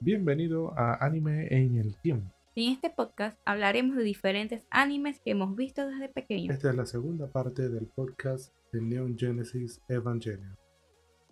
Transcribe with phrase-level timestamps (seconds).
[0.00, 2.32] Bienvenido a Anime en el Tiempo.
[2.54, 6.54] En este podcast hablaremos de diferentes animes que hemos visto desde pequeños.
[6.54, 10.56] Esta es la segunda parte del podcast de Neon Genesis Evangelion.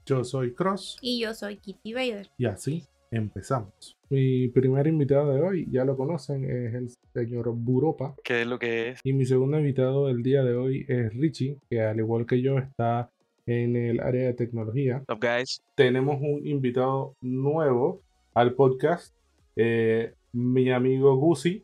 [0.05, 2.29] Yo soy Cross Y yo soy Kitty Vader.
[2.39, 3.97] y así empezamos.
[4.11, 8.17] Mi primer invitado de hoy, ya lo conocen, es el señor Buropa.
[8.25, 9.01] ¿Qué es lo que es?
[9.05, 12.59] Y mi segundo invitado del día de hoy es Richie, que al igual que yo
[12.59, 13.11] está
[13.47, 15.05] en el área de tecnología.
[15.09, 15.63] Up, guys?
[15.77, 18.03] tenemos un invitado nuevo
[18.37, 19.15] al podcast.
[19.57, 21.63] Eh, mi amigo Gusi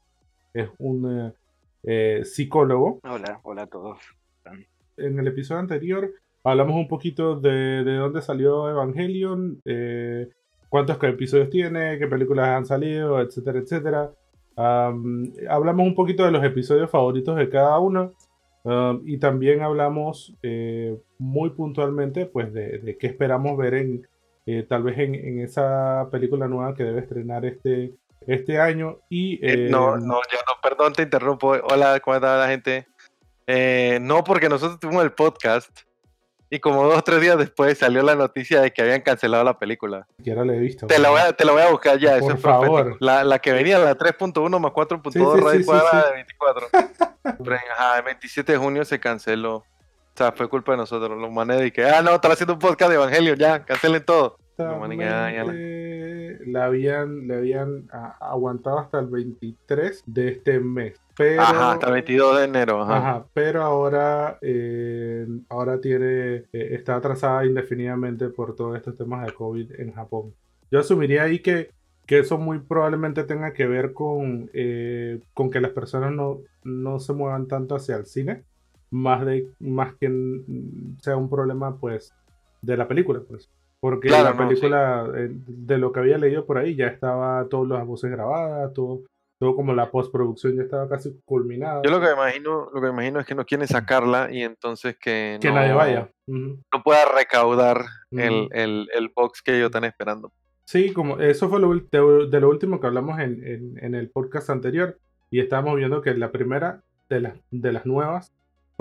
[0.54, 1.32] es un eh,
[1.82, 2.98] eh, psicólogo.
[3.04, 3.98] Hola, hola a todos.
[4.96, 6.10] En el episodio anterior
[6.42, 10.30] hablamos un poquito de, de dónde salió Evangelion, eh,
[10.70, 14.12] cuántos episodios tiene, qué películas han salido, etcétera, etcétera.
[14.56, 18.12] Am, hablamos un poquito de los episodios favoritos de cada uno.
[18.64, 24.06] Um, y también hablamos eh, muy puntualmente pues de, de qué esperamos ver en
[24.46, 27.94] eh, tal vez en, en esa película nueva que debe estrenar este,
[28.26, 31.50] este año y Eh, eh, no, no, yo no, perdón, te interrumpo.
[31.50, 32.86] Hola, ¿cómo está la gente?
[33.46, 35.82] Eh, no, porque nosotros tuvimos el podcast
[36.48, 39.58] y como dos o tres días después salió la noticia de que habían cancelado la
[39.58, 40.06] película.
[40.18, 40.86] siquiera la he visto.
[40.86, 42.96] Te la voy a, te la voy a buscar ya, Por eso favor.
[43.00, 46.68] La, la que venía, la 3.1 más 4.2 Sí, sí, sí, de 24.
[47.42, 49.64] Pero, ajá, el 27 de junio se canceló.
[50.14, 52.58] O sea, fue culpa de nosotros, los manes de que, ah, no, están haciendo un
[52.58, 54.36] podcast de Evangelio, ya, cancelen todo.
[54.58, 54.96] No, man, ya,
[55.32, 57.88] ya la- Exactamente, la habían, le habían
[58.20, 61.00] aguantado hasta el 23 de este mes.
[61.16, 62.96] Pero, Ajá, hasta el 22 de enero, ajá.
[62.96, 69.32] Ajá, pero ahora, eh, ahora tiene, eh, está atrasada indefinidamente por todos estos temas de
[69.32, 70.34] COVID en Japón.
[70.70, 71.70] Yo asumiría ahí que,
[72.06, 76.98] que eso muy probablemente tenga que ver con, eh, con que las personas no, no
[76.98, 78.42] se muevan tanto hacia el cine,
[78.92, 80.08] más, de, más que
[81.00, 82.14] sea un problema pues
[82.60, 83.50] de la película, pues.
[83.80, 84.48] Porque Claro, la no, sí.
[84.48, 88.72] película, eh, de lo que había leído por ahí, ya estaba todas las voces grabadas,
[88.74, 89.00] todo,
[89.40, 91.82] todo como la postproducción ya estaba casi culminada.
[91.84, 94.96] Yo lo que me imagino, lo que imagino es que no quieren sacarla y entonces
[95.00, 96.08] que, que no, nadie vaya.
[96.28, 100.30] No pueda recaudar el, el, el box que ellos están esperando.
[100.64, 104.48] Sí, como eso fue lo, de lo último que hablamos en, en- en el podcast
[104.48, 104.96] anterior
[105.28, 108.30] y estábamos viendo que la primera de las, de las nuevas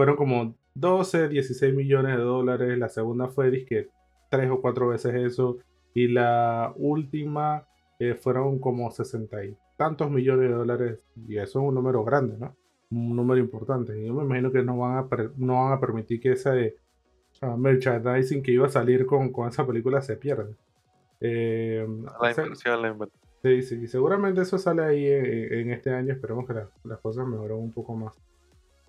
[0.01, 3.89] fueron como 12, 16 millones de dólares, la segunda fue disque
[4.31, 5.57] tres o cuatro veces eso
[5.93, 7.67] y la última
[7.99, 12.35] eh, fueron como 60 y tantos millones de dólares y eso es un número grande,
[12.39, 12.55] ¿no?
[12.89, 15.07] Un número importante y yo me imagino que no van a,
[15.37, 16.75] no van a permitir que ese
[17.41, 20.49] ah, merchandising que iba a salir con, con esa película se pierda.
[21.19, 21.85] Eh,
[22.21, 23.21] La inversión, la inversión.
[23.43, 26.13] Sí, sí, seguramente eso sale ahí en, en este año.
[26.13, 28.13] Esperemos que la- las cosas mejoren un poco más.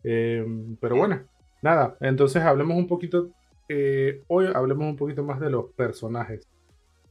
[0.04, 0.44] Eh,
[0.80, 1.22] pero bueno,
[1.62, 3.30] nada, entonces hablemos un poquito.
[3.68, 6.48] eh, hoy hablemos un poquito más de los personajes.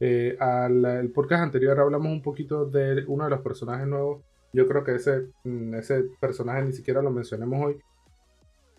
[0.00, 4.24] Eh, al el podcast anterior hablamos un poquito de uno de los personajes nuevos.
[4.52, 7.78] Yo creo que ese, mm, ese personaje ni siquiera lo mencionemos hoy.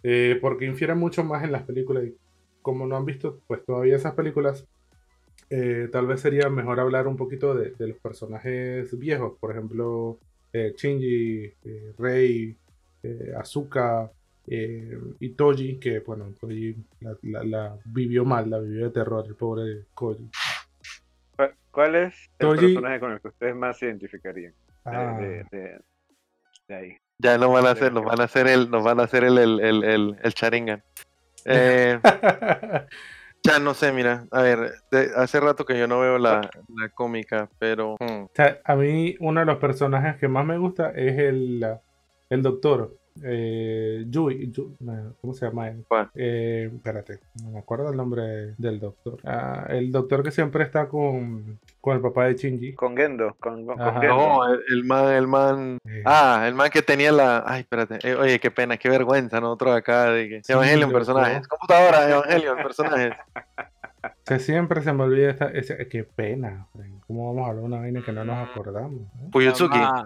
[0.04, 2.06] eh, porque infiere mucho más en las películas.
[2.06, 2.18] Y
[2.62, 4.68] como no han visto, pues todavía esas películas,
[5.92, 10.20] tal vez sería mejor hablar un poquito de, de los personajes viejos, por ejemplo,
[10.54, 11.54] Shinji,
[11.98, 12.58] Rei,
[13.04, 14.10] eh, Asuka
[14.48, 19.26] eh, y Toji, que bueno, Toji la, la- la vivió mal, la vivió de terror,
[19.28, 20.30] el pobre Koji.
[21.36, 24.52] ¿Cuál- ¿Cuál es el Toji- personaje con el que ustedes más se identificarían?
[24.52, 25.80] De, Ah, de- de-
[26.68, 26.98] de ahí.
[27.20, 29.38] Ya nos van a hacer, nos van a hacer el, nos van a hacer el,
[29.38, 30.84] el, el, el, el Sharingan.
[31.46, 32.00] Eh,
[33.44, 36.90] ya no sé, mira, a ver, de- hace rato que yo no veo la, la
[36.90, 40.92] cómica, pero hmm, O sea, a mí uno de los personajes que más me gusta
[40.92, 41.66] es el,
[42.34, 42.96] el doctor.
[43.24, 45.86] Eh, Yui, Yu- no, ¿cómo se llama él?
[45.88, 46.10] ¿Cuál?
[46.16, 49.18] Eh, espérate, no me acuerdo el nombre del doctor.
[49.24, 52.74] Ah, el doctor que siempre está con, con el papá de Shinji.
[52.74, 53.78] Con Gendo, con, con.
[53.78, 54.02] Gendo.
[54.08, 58.00] no, el, el man, el man, Eh, ah, el man que tenía la, ay, espérate,
[58.02, 62.58] eh, oye, qué pena, qué vergüenza, nosotros acá, de que, Sí, Evangelion, personajes, computadora, Evangelion,
[62.58, 63.14] personajes.
[64.04, 66.68] o sea, siempre se me olvida esta, ese- qué pena.
[67.14, 69.02] ¿Cómo vamos a hablar de una vaina que no nos acordamos?
[69.22, 69.30] no?
[69.32, 70.04] Fuyutsuki, Ah,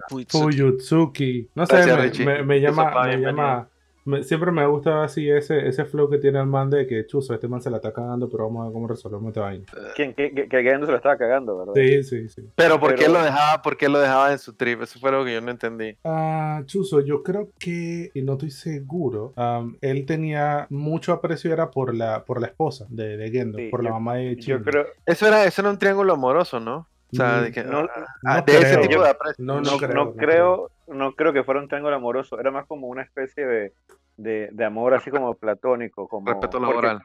[0.68, 1.50] Fuyutsuki.
[1.56, 3.70] No sé, Gracias, me, me- me Eso llama, va, me llama,
[4.06, 7.06] me- siempre me ha gustado así ese, ese flow que tiene el man de que
[7.06, 9.66] chuzo, este man se la está cagando, pero vamos a ver cómo resolvemos esta vaina.
[9.96, 10.14] ¿Quién?
[10.14, 11.74] Que, que, se lo estaba cagando, ¿verdad?
[11.76, 12.42] Sí, sí, sí.
[12.56, 14.82] pero ¿por qué Pero- lo dejaba, por qué lo dejaba en su trip?
[14.82, 15.98] Eso fue lo que yo no entendí.
[16.06, 21.70] Ah, chuzo, yo creo que, y no estoy seguro, am, él tenía mucho aprecio era
[21.72, 24.56] por la, por la esposa de, de Gendo, Sí, por la yo- mamá de Yo
[24.58, 24.64] Shinji.
[24.70, 26.88] creo, Eso era, eso era un triángulo amoroso, ¿no?
[27.12, 27.88] O sea, de que, no,
[28.26, 28.88] ah, no de ese creo.
[28.90, 29.46] tipo de aprecio.
[29.46, 29.94] No, no, no creo.
[29.94, 33.46] no no creo, no creo que fuera un triángulo amoroso, era más como una especie
[33.46, 33.74] de,
[34.18, 37.02] de, de amor así como platónico, como Respeto laboral.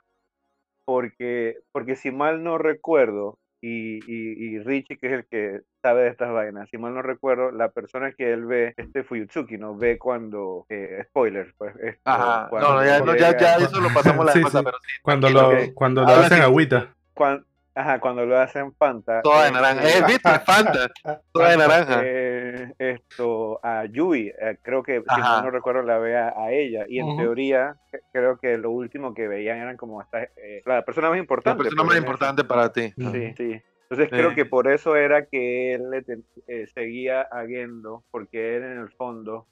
[0.85, 6.03] porque, porque si mal no recuerdo, y, y, y Richie, que es el que sabe
[6.03, 6.69] de estas vainas.
[6.69, 9.77] Si mal no recuerdo, la persona que él ve, este Fuyutsuki, ¿no?
[9.77, 11.77] Ve cuando, eh, spoilers, pues.
[11.77, 12.49] esto, Ajá.
[12.51, 14.93] cuando No, no, ya, no, ya, llega- ya eso lo pasamos la Sí, pero sí.
[15.01, 16.93] Cuando lo, que cuando lo hacen agüita.
[17.15, 19.23] cuan- ajá, cuando lo hacen Fanta.
[19.23, 19.89] Toda de este, naranja.
[19.89, 20.39] Eh, ¿viste?
[20.41, 20.91] Fanta.
[21.33, 22.01] Toda de naranja.
[22.05, 25.43] eh, esto a Yui, eh, creo que si Ajá.
[25.43, 27.77] no recuerdo la ve a, ella y en teoría
[28.13, 31.63] creo que lo último que veían eran como esta, eh, la persona más La importante.
[31.63, 32.93] persona pues, más importante para ti.
[32.97, 33.63] Sí, sí.
[33.91, 34.35] Entonces creo Eh.
[34.35, 36.03] que por eso era que él le
[36.49, 39.47] eh, seguía a Gendo, porque él en el fondo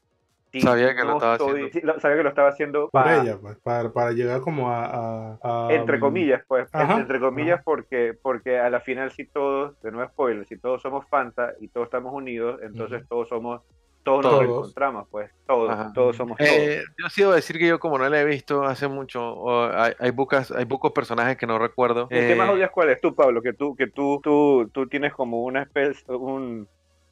[0.58, 1.94] Sabía que lo estaba estoy- haciendo.
[1.94, 4.84] sí, sabía que lo estaba haciendo Por pa- ella, pues, para, para llegar como a...
[4.86, 5.38] a-
[5.68, 7.62] a- entre comillas, pues, Ajá, entre comillas, ajá.
[7.64, 11.68] porque, porque a la final si todos, de nuevo spoiler, si todos somos Fanta y
[11.68, 13.60] todos estamos unidos, entonces todos somos,
[14.02, 14.42] todos, Todos.
[14.42, 15.92] nos encontramos, pues, todos, Ajá.
[15.94, 16.50] todos somos todos.
[16.50, 19.92] Eh, yo sí debo decir que yo como no la he visto hace mucho, hay,
[19.98, 22.06] hay, pocas, hay pocos personajes que no recuerdo.
[22.10, 23.42] ¿El que más Eh, odias cuál es tú, Pablo?
[23.42, 26.66] Que tú, que tú, tú, tú tienes como una especie, un,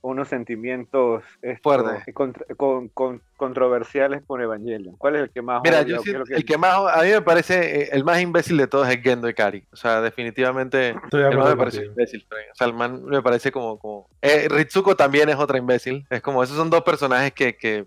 [0.08, 2.14] unos sentimientos esto, Fuertes.
[2.14, 4.96] contra- con, con- controversiales con Evangelion.
[4.96, 7.22] ¿Cuál es el que más Mira, yo siento- que- el que más, a mí me
[7.22, 9.64] parece, eh, el más imbécil de todos es Gendo Ikari.
[9.72, 12.26] O sea, definitivamente, el acuerdo me parece imbécil.
[12.30, 14.08] O sea, el man me parece como, como...
[14.22, 16.06] Eh, Ritsuko también es otra imbécil.
[16.10, 17.86] Es como, esos son dos personajes que, que,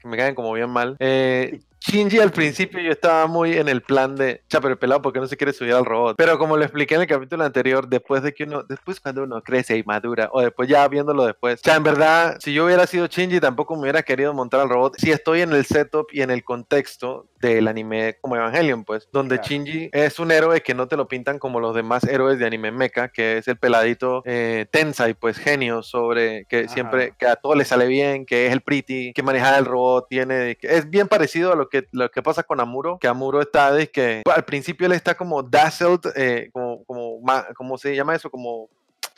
[0.00, 0.96] que me caen como bien mal.
[1.00, 5.00] Eh, Shinji al principio yo estaba muy en el plan de, cha, pero el pelado,
[5.00, 6.16] ¿por qué no se quiere subir al robot?
[6.16, 9.40] Pero como lo expliqué en el capítulo anterior, después de que uno, después cuando uno
[9.42, 13.06] crece y madura, o después ya viéndolo después, ya en verdad, si yo hubiera sido
[13.06, 14.94] Shinji, tampoco me hubiera querido montar al robot.
[14.98, 19.36] Si estoy en el setup y en el contexto del anime como Evangelion, pues, donde
[19.36, 19.48] Claro.
[19.48, 22.72] Shinji es un héroe que no te lo pintan como los demás héroes de anime
[22.72, 26.74] mecha, que es el peladito eh, Tensai, pues genio sobre que Ajá.
[26.74, 30.06] siempre, que a todo le sale bien, que es el pretty, que maneja el robot,
[30.08, 33.72] tiene, que es bien parecido a lo lo que pasa con Amuro, que Amuro está
[33.72, 38.14] de que al principio él está como dazzled, eh, como, como, ma- ¿cómo se llama
[38.14, 38.30] eso?
[38.30, 38.68] Como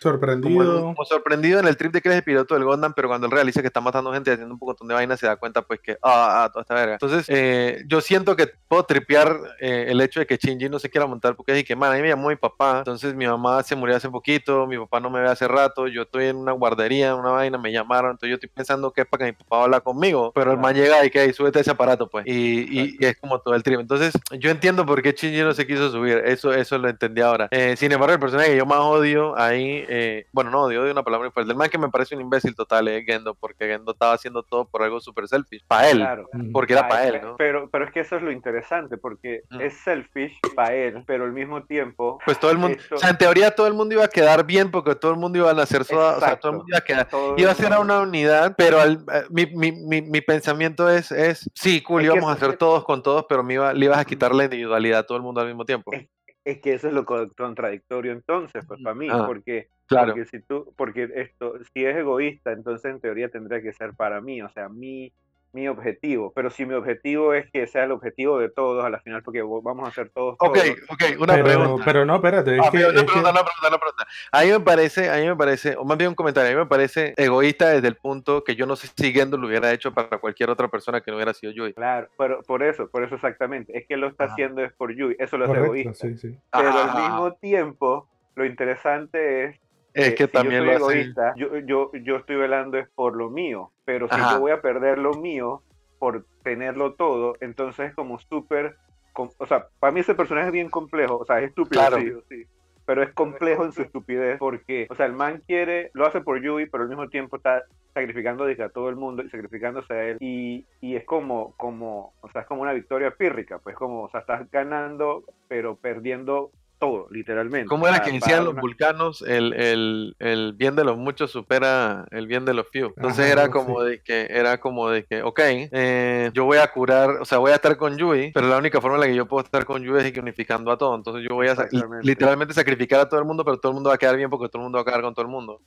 [0.00, 0.82] Sorprendido.
[0.82, 3.32] como sorprendido en el trip de que eres el piloto del Gundam, pero cuando él
[3.32, 5.80] realiza que está matando gente y haciendo un montón de vainas, se da cuenta pues
[5.80, 6.92] que, ah, ah, toda esta verga.
[6.94, 10.88] Entonces, eh, yo siento que puedo tripear eh, el hecho de que Shinji no se
[10.90, 13.62] quiera montar porque es que, man, a mí me llamó mi papá, entonces mi mamá
[13.62, 16.52] se murió hace poquito, mi papá no me ve hace rato, yo estoy en una
[16.52, 19.64] guardería, una vaina, me llamaron, entonces yo estoy pensando que es para que mi papá
[19.64, 22.32] habla conmigo, pero el man llega y que "Ey, súbete a ese aparato, pues, y,
[22.80, 23.80] y- y es como todo el trip.
[23.80, 27.48] Entonces, yo entiendo por qué Shinji no se quiso subir, eso, eso lo entendí ahora.
[27.50, 30.92] Eh, sin embargo, el personaje que yo más odio ahí, eh, bueno, no odio, odio
[30.92, 33.92] una palabra fuerte, el man que me parece un imbécil total es Gendo, porque Gendo
[33.92, 36.28] estaba haciendo todo por algo súper selfish, para él, Claro.
[36.32, 36.52] Ujú.
[36.52, 37.36] porque era para él, ¿no?
[37.36, 39.60] Pero, pero es que eso es lo interesante, porque Mm.
[39.60, 42.18] es selfish para él, pero al mismo tiempo.
[42.24, 44.44] Pues todo el mundo, esto- o sea, en teoría todo el mundo iba a quedar
[44.46, 46.78] bien porque todo el mundo iba a nacer soda, o sea, todo el mundo iba
[46.78, 50.02] a quedar, todo iba a ser a una unidad, pero al- eh, mi, mi, mi,
[50.02, 53.42] mi pensamiento es, es, sí, cool, Es que íbamos a hacer todos con todos, pero
[53.42, 55.92] me iba, le ibas a quitar la individualidad a todo el mundo al mismo tiempo.
[55.92, 56.06] Es-
[56.44, 60.14] Es que eso es lo co- contradictorio entonces, pues para mí, Ah, porque, Claro.
[60.14, 64.20] porque si tú, porque esto, si es egoísta, entonces en teoría tendría que ser para
[64.20, 65.12] mí, o sea, mi,
[65.52, 66.32] mi objetivo.
[66.34, 69.42] Pero si mi objetivo es que sea el objetivo de todos, a la final, porque
[69.42, 70.36] vamos a hacer todos.
[70.38, 71.84] Ok, todos, ok, una Pero, pregunta.
[71.84, 72.56] pero no, espérate.
[72.56, 74.06] Es Ah, que, una es que- pregunta, una pregunta, una pregunta.
[74.32, 76.58] A mí me parece, a mí me parece, o más bien un comentario, a mí
[76.60, 79.92] me parece egoísta desde el punto que yo no sé si Gendo lo hubiera hecho
[79.92, 81.74] para cualquier otra persona que no hubiera sido Yui.
[81.74, 83.76] Claro, pero por eso, por eso exactamente.
[83.76, 86.06] Es que lo está haciendo es por Yui, eso lo hace correcto, egoísta.
[86.08, 86.38] sí, sí.
[86.52, 89.60] Pero al mismo tiempo, lo interesante es
[89.94, 91.00] Es que si también yo lo soy hace.
[91.00, 94.34] egoísta, yo, yo, yo estoy velando es por lo mío, pero si Ajá.
[94.34, 95.62] yo voy a perder lo mío
[95.98, 98.76] por tenerlo todo, entonces es como súper,
[99.14, 101.98] o sea, para mí ese personaje es bien complejo, o sea, es estúpido, Claro.
[101.98, 102.46] sí, sí,
[102.86, 106.42] pero es complejo en su estupidez porque, o sea, el man quiere, lo hace por
[106.42, 107.62] Yui, pero al mismo tiempo está
[107.94, 112.30] sacrificando a todo el mundo y sacrificándose a él y, y es como, como, o
[112.30, 116.50] sea, es como una victoria pírrica, pues como, o sea, estás ganando pero perdiendo
[116.80, 117.66] todo, literalmente.
[117.68, 119.22] ¿Cómo era que decían los una- vulcanos?
[119.22, 122.88] El, el, el bien de los muchos supera el bien de los few.
[122.96, 126.66] Entonces Ajá, era como de que, era como de que, ok, eh, yo voy a
[126.72, 129.14] curar, o sea, voy a estar con Yui, pero la única forma en la que
[129.14, 130.96] yo puedo estar con Yui es unificando a todo.
[130.96, 131.54] Entonces yo voy a
[132.02, 134.48] literalmente sacrificar a todo el mundo, pero todo el mundo va a quedar bien porque
[134.48, 135.60] todo el mundo va a quedar con todo el mundo.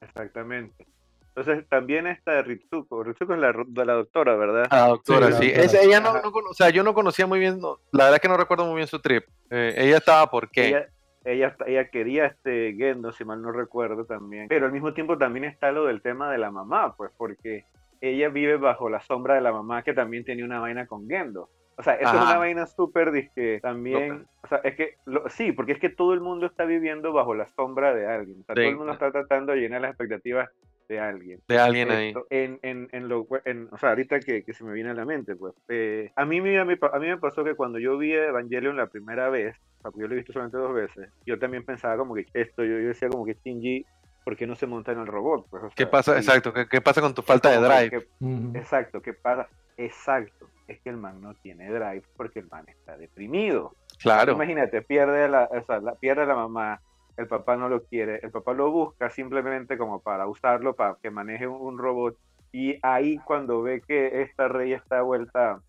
[0.00, 0.86] Exactamente.
[1.36, 3.02] Entonces también está Ritsuko.
[3.04, 4.66] Ritsuko es la, de la doctora, ¿verdad?
[4.70, 5.46] Ah, doctora, Sí, la sí.
[5.48, 5.64] doctora.
[5.66, 8.20] Esa- ella no, no o sea, yo no conocía muy bien, no, la verdad es
[8.22, 9.24] que no recuerdo muy bien su trip.
[9.50, 10.68] Eh, ella estaba por qué.
[10.68, 10.86] Ella,
[11.24, 14.48] ella, ella quería este Gendo, si mal no recuerdo también.
[14.48, 17.64] Pero al mismo tiempo también está lo del tema de la mamá, pues porque
[18.00, 21.50] ella vive bajo la sombra de la mamá que también tenía una vaina con Gendo.
[21.76, 22.30] O sea, eso es Ajá.
[22.30, 26.14] una vaina súper disque también, o sea, es que, lo- sí, porque es que todo
[26.14, 28.40] el mundo está viviendo bajo la sombra de alguien.
[28.40, 28.70] O sea, todo Sí.
[28.70, 30.48] el mundo está tratando de llenar las expectativas
[30.88, 31.40] de alguien.
[31.48, 32.08] De alguien ahí.
[32.08, 34.94] Esto, En, en, en lo, en, o sea, ahorita que, que se me viene a
[34.94, 35.54] la mente, pues.
[35.68, 38.76] eh, a, mí, me- a, mí, a mí me pasó que cuando yo vi Evangelion
[38.76, 41.64] la primera vez, o sea, porque yo lo he visto solamente dos veces, yo también
[41.64, 43.84] pensaba como que esto, yo, yo decía como que Shinji,
[44.24, 45.46] ¿por qué no se monta en el robot?
[45.50, 46.14] Pues, o ¿Qué sea, pasa?
[46.14, 46.52] y- Exacto.
[46.52, 47.90] ¿Qué, qué pasa con tu falta de que- drive?
[47.90, 48.56] que- Ujú.
[48.56, 49.48] exacto, ¿qué pasa?
[49.76, 53.74] Exacto, es que el man no tiene drive porque el man está deprimido.
[54.00, 54.32] Claro.
[54.32, 56.80] Imagínate, pierde a la, o sea, la- pierde a la mamá,
[57.16, 61.10] el papá no lo quiere, el papá lo busca simplemente como para usarlo, para que
[61.10, 62.16] maneje un, robot,
[62.52, 65.60] y ahí cuando ve que esta rey está vuelta,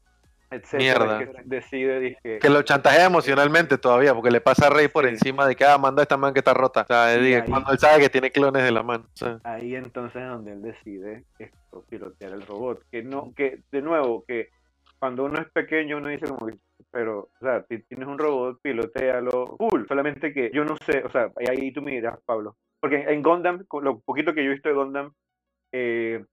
[0.50, 1.20] etcétera, Mierda.
[1.20, 5.10] que decide, dice, Que lo chantajea emocionalmente todavía, porque le pasa a Rey por Sí.
[5.10, 6.84] encima de que ah, manda a esta man que está rota.
[6.84, 9.04] O sea, Y diga, ahí- cuando él sabe que tiene clones de la mano.
[9.14, 13.60] O sea, ahí entonces es donde él decide esto, pilotear el robot, que no, que
[13.74, 14.48] de nuevo, que
[15.00, 16.54] cuando uno es pequeño uno dice como que,
[16.92, 21.32] pero, o sea, tienes un robot, pilotealo, cool, solamente que yo no sé, o sea,
[21.50, 24.76] ahí- tú me dirás, Pablo, porque en Gundam, lo poquito que yo he visto de
[24.76, 25.12] Gundam,
[25.72, 26.24] eh,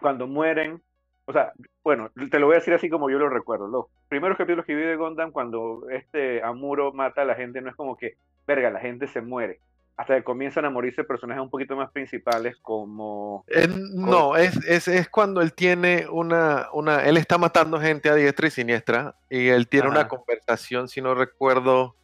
[0.00, 0.82] cuando mueren,
[1.26, 4.36] o sea, bueno, te lo voy a decir así como yo lo recuerdo, los primeros
[4.36, 7.96] capítulos que vi de Gundam, cuando este Amuro mata a la gente, no es como
[7.96, 8.14] que,
[8.46, 9.60] verga, la gente se muere,
[9.96, 13.44] hasta que comienzan a morirse personajes un poquito más principales como...
[13.48, 17.04] eh, no, es, es, es cuando él tiene una, una.
[17.04, 19.14] Él está matando gente a diestra y siniestra.
[19.30, 21.94] Y él tiene una conversación, si no recuerdo.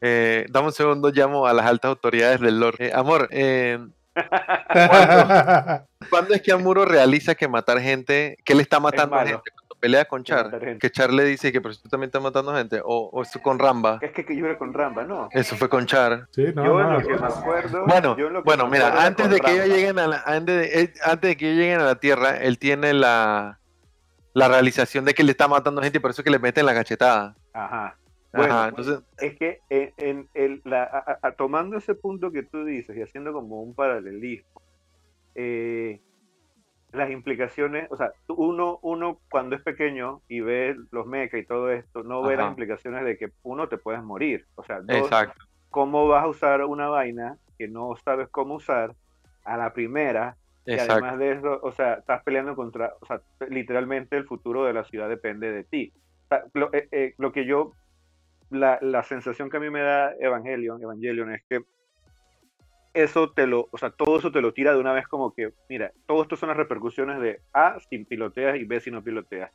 [0.00, 2.76] Eh, dame un segundo, llamo a las altas autoridades del Lord.
[2.80, 3.78] Eh, amor, eh,
[6.10, 9.50] ¿cuándo es que Amuro realiza que matar gente, que él está matando a gente?
[9.86, 12.52] Pelea con Que Char, que Char le dice que pero si tú también estás matando
[12.54, 14.00] gente, o, o esto con Ramba.
[14.02, 15.28] Es que, que yo era con Ramba, ¿no?
[15.30, 16.26] Eso fue con Char.
[16.32, 16.92] Sí, no, yo en no.
[16.98, 17.84] lo que me acuerdo...
[17.86, 20.22] Bueno, yo en lo que bueno, me mira, antes de que ellos lleguen a la,
[20.26, 23.60] antes de, eh, antes de que ellos lleguen a la Tierra, él tiene la,
[24.34, 26.66] la realización de que le está matando gente y por eso es que le meten
[26.66, 27.36] la cachetada.
[27.52, 27.96] Ajá.
[28.32, 32.32] Bueno, Ajá, entonces, es que en, en el, la, a- a- a- tomando ese punto
[32.32, 34.60] que tú dices y haciendo como un paralelismo,
[35.36, 36.00] eh,
[36.96, 41.70] las implicaciones, o sea, uno, uno cuando es pequeño y ve los mecha y todo
[41.70, 42.50] esto, no ve las Ajá.
[42.50, 44.46] implicaciones de que uno te puedes morir.
[44.54, 45.44] O sea, dos, exacto.
[45.70, 48.94] ¿cómo vas a usar una vaina que no sabes cómo usar
[49.44, 50.36] a la primera?
[50.64, 50.94] Y Exacto.
[50.94, 54.84] además de eso, o sea, estás peleando contra, o sea, literalmente el futuro de la
[54.84, 55.92] ciudad depende de ti.
[56.24, 57.72] O sea, lo, eh, eh, lo que yo,
[58.50, 61.60] la, la sensación que a mí me da Evangelion, Evangelion es que
[62.96, 65.52] eso te lo, o sea, todo eso te lo tira de una vez como que,
[65.68, 69.52] mira, todo esto son las repercusiones de A si piloteas y B si no piloteas.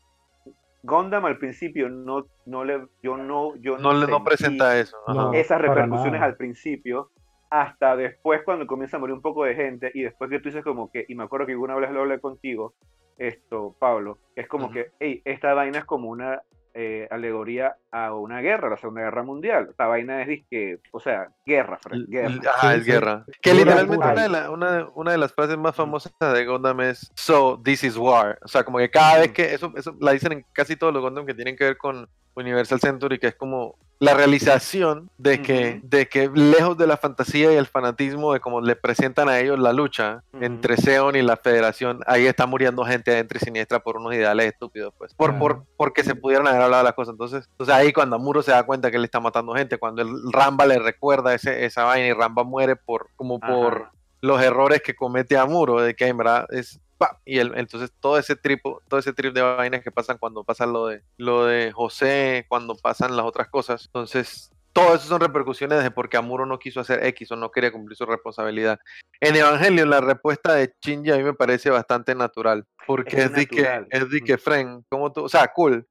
[0.83, 4.97] Gundam al principio no, no le, yo no, yo No, le no presenta eso.
[5.07, 5.31] ajá.
[5.37, 7.11] Esas repercusiones al principio,
[7.49, 10.63] hasta después cuando comienza a morir un poco de gente y después que tú dices
[10.63, 12.73] como que, y me acuerdo que alguna vez lo hablé contigo,
[13.17, 16.41] esto, Pablo, es como que, hey, esta vaina es como una
[16.73, 19.67] eh, alegoría a una guerra, la Segunda Guerra Mundial.
[19.69, 22.39] Esta vaina es disque, o sea, guerra, Fred, guerra.
[22.61, 23.25] Sí, es guerra.
[23.41, 27.11] Que literalmente una de, la- una, una de las frases más famosas de Gundam es
[27.15, 28.37] So, this is war.
[28.43, 31.01] O sea, como que cada vez que eso, eso la dicen en casi todos los
[31.01, 35.79] Gundam que tienen que ver con Universal Century, que es como la realización de que,
[35.83, 39.59] de que lejos de la fantasía y el fanatismo de cómo le presentan a ellos
[39.59, 43.97] la lucha entre Seon y la Federación, ahí está muriendo gente adentro y siniestra por
[43.97, 45.13] unos ideales estúpidos, pues.
[45.13, 47.11] Por, por, porque se pudieron haber hablado las cosas.
[47.11, 50.09] Entonces, entonces ahí cuando Amuro se da cuenta que él está matando gente, cuando el
[50.31, 54.95] Ramba le recuerda ese, esa vaina y Ramba muere por, como por los errores que
[54.95, 58.99] comete Amuro, de que en verdad es pa, y el- entonces todo ese trip, todo
[58.99, 63.15] ese trip de vainas que pasan cuando pasa lo de lo de José, cuando pasan
[63.17, 63.85] las otras cosas.
[63.87, 67.49] Entonces, todo eso son repercusiones de por qué Amuro no quiso hacer X o no
[67.51, 68.79] quería cumplir su responsabilidad.
[69.19, 73.33] En Evangelion la respuesta de Shinji a mí me parece bastante natural, porque Es es,
[73.33, 73.87] de que natural.
[73.89, 75.85] es de que Fren, como tú, o sea, cool.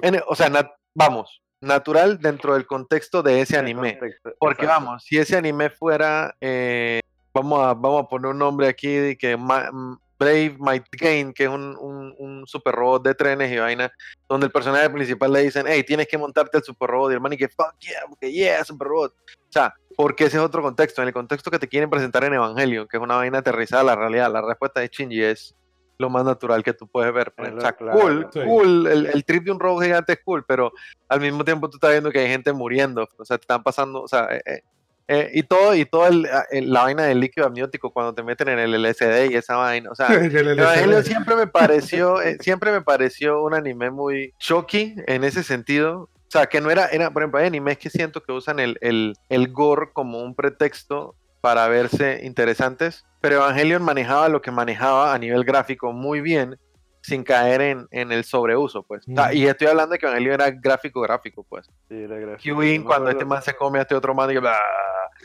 [0.00, 3.98] En- o sea, nat- vamos, natural dentro del contexto de ese anime.
[3.98, 4.84] contexto, Porque exacto.
[4.86, 7.00] vamos, si ese anime fuera, eh,
[7.34, 9.70] vamos, a, vamos a poner un nombre aquí de que Ma-
[10.22, 13.92] Brave Might Gain, que es un, un, un super robot de trenes y vaina,
[14.28, 17.20] donde el personaje principal le dicen, hey, tienes que montarte el super robot, y el
[17.20, 19.12] man y que, fuck yeah, porque yeah, super robot.
[19.12, 22.34] O sea, porque ese es otro contexto, en el contexto que te quieren presentar en
[22.34, 25.54] Evangelion, que es una vaina aterrizada a la realidad, la respuesta de Shinji es
[25.98, 27.32] lo más natural que tú puedes ver.
[27.36, 27.48] pues.
[27.50, 27.98] Es O sea, claro.
[28.00, 28.40] cool, Sí.
[28.44, 30.72] cool, el, el trip de un robot gigante es cool, pero
[31.08, 34.02] al mismo tiempo tú estás viendo que hay gente muriendo, o sea, te están pasando,
[34.02, 34.62] o sea, eh, eh,
[35.14, 38.48] eh, y todo, y todo el- el- la vaina del líquido amniótico cuando te meten
[38.48, 40.06] en el LSD y esa vaina, o sea,
[40.88, 46.02] Evangelio siempre me pareció, eh, siempre me pareció un anime muy shocky en ese sentido.
[46.04, 48.78] O sea, que no era, era por ejemplo, hay animes que siento que usan el,
[48.80, 55.12] el, el gore como un pretexto para verse interesantes, pero Evangelion manejaba lo que manejaba
[55.12, 56.56] a nivel gráfico muy bien,
[57.02, 59.02] sin caer en, en el sobreuso, pues.
[59.08, 59.34] O sea, Ujú.
[59.34, 61.66] y estoy hablando de que Evangelion era gráfico, gráfico, pues.
[61.88, 62.16] Sí, era
[62.84, 64.56] cuando este man se come a este otro man y bla,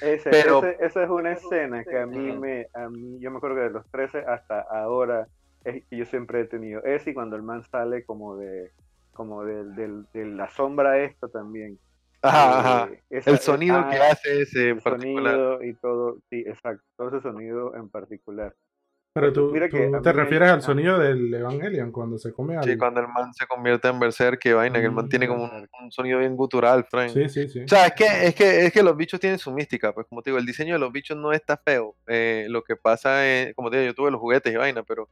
[0.01, 3.38] Ese- Pero- ese- esa es una escena que a mí me, a mí, yo me
[3.38, 5.27] acuerdo que de los 13 hasta ahora,
[5.63, 8.72] es que yo siempre he tenido ese y cuando el man sale como de,
[9.13, 11.80] como del- del- de, la sombra esto también.
[12.22, 12.89] Ajá, ajá.
[12.92, 15.34] Eh, esa- El sonido ah, que hace ese en el particular.
[15.34, 18.54] sonido y todo, sí, exacto, todo ese sonido en particular.
[19.19, 22.69] Pero tú, Mira que tú te refieres al sonido del Evangelion cuando se come Sí,
[22.71, 22.79] algo.
[22.79, 25.43] cuando el man se convierte en berserk, que vaina, que el man Mm, tiene como
[25.45, 27.09] un, un sonido bien gutural, Frank.
[27.12, 27.62] Sí, sí, sí.
[27.63, 30.21] O sea, es que, es, que, es que los bichos tienen su mística, pues como
[30.21, 31.95] te digo, el diseño de los bichos no está feo.
[32.07, 35.09] Eh, lo que pasa es, como te digo, yo tuve los juguetes y vaina, pero,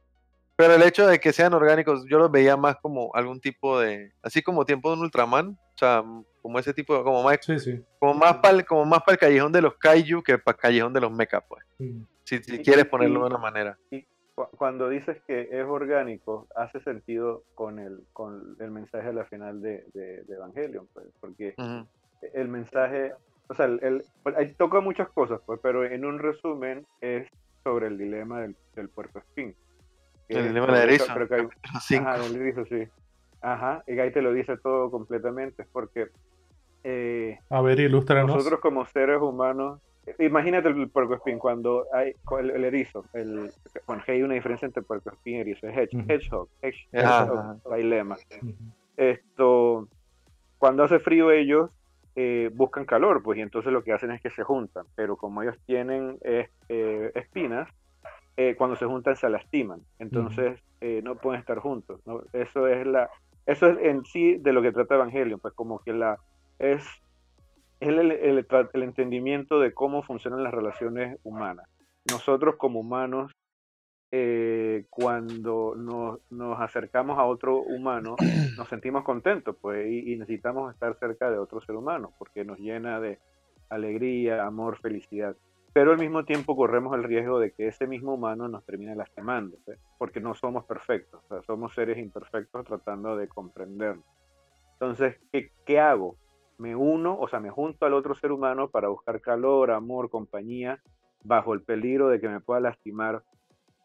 [0.56, 4.12] pero el hecho de que sean orgánicos, yo los veía más como algún tipo de,
[4.22, 6.02] así como tiempo de un Ultraman, o sea,
[6.40, 7.82] como ese tipo, como más, Sí, sí.
[7.98, 10.92] como más para como más para el callejón de los kaiju que para el callejón
[10.94, 12.02] de los mecha, pues, Mm.
[12.26, 13.78] Si, si Y- quieres y- ponerlo de y- una manera.
[14.34, 19.24] Cu- Cuando dices que es orgánico, hace sentido con el, con el mensaje a la
[19.24, 21.54] final de, de, de Evangelion, pues, porque
[22.34, 23.12] el mensaje,
[23.48, 27.28] o sea, el, el- pues, toca muchas cosas, pues, pero en un resumen es
[27.64, 29.54] sobre el dilema del, del puerco espín.
[30.28, 31.14] que El es- dilema que- erizo.
[31.14, 31.98] creo que hay-.
[31.98, 32.88] Ajá, del erizo, sí.
[33.40, 36.08] Ajá, y ahí te lo dice todo completamente, porque
[36.84, 38.34] eh, A ver, ilústranos.
[38.36, 39.80] nosotros como seres humanos,
[40.18, 43.50] imagínate el puercoespín cuando hay el, el erizo, el,
[43.86, 48.16] bueno, que hay una diferencia entre puercoespín y erizo, es hedge- hedgehog, hedge- hedgehog dilema.
[48.96, 49.88] Esto,
[50.58, 51.70] cuando hace frío ellos
[52.14, 55.42] eh, buscan calor, pues y entonces lo que hacen es que se juntan, pero como
[55.42, 57.68] ellos tienen eh, eh, espinas,
[58.38, 62.00] eh, cuando se juntan se lastiman, entonces eh, no pueden estar juntos.
[62.06, 62.22] ¿no?
[62.32, 63.10] Eso es la,
[63.44, 66.18] eso es en sí de lo que trata Evangelion, pues como que la
[66.58, 66.84] es
[67.80, 71.68] es el, el- el entendimiento de cómo funcionan las relaciones humanas.
[72.10, 73.32] Nosotros como humanos,
[74.12, 78.16] eh, cuando nos, nos acercamos a otro humano,
[78.56, 82.58] nos sentimos contentos pues, y, y necesitamos estar cerca de otro ser humano, porque nos
[82.58, 83.18] llena de
[83.68, 85.36] alegría, amor, felicidad.
[85.72, 89.58] Pero al mismo tiempo corremos el riesgo de que ese mismo humano nos termine lastimando,
[89.66, 89.72] ¿sí?
[89.98, 94.06] porque no somos perfectos, o sea, somos seres imperfectos tratando de comprendernos.
[94.74, 96.16] Entonces, ¿qué, qué hago?
[96.58, 100.80] Me uno, o sea, me junto al otro ser humano para buscar calor, amor, compañía,
[101.22, 103.22] bajo el peligro de que me pueda lastimar,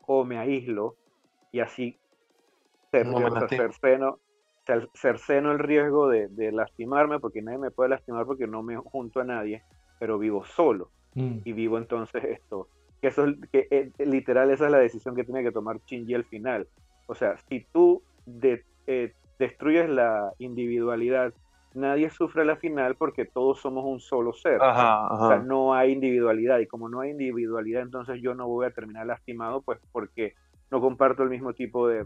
[0.08, 0.96] o me aíslo
[1.52, 1.98] y así
[2.92, 3.62] cer- No me o sea, lastimo.
[3.64, 4.20] cerceno,
[4.66, 8.78] cer- cerceno el riesgo de, de lastimarme, porque nadie me puede lastimar porque no me
[8.78, 9.64] junto a nadie,
[10.00, 11.40] pero vivo solo Mm.
[11.44, 12.70] y vivo entonces esto.
[13.02, 16.14] Que eso es, que eh, literal esa es la decisión que tiene que tomar Shinji
[16.14, 16.68] al final.
[17.08, 21.34] O sea, si tú de- eh, destruyes la individualidad,
[21.74, 24.62] nadie sufre la final porque todos somos un solo ser.
[24.62, 25.46] Ajá, O sea, ajá.
[25.46, 29.62] no hay individualidad y como no hay individualidad, entonces yo no voy a terminar lastimado,
[29.62, 30.34] pues porque
[30.70, 32.06] no comparto el mismo tipo de,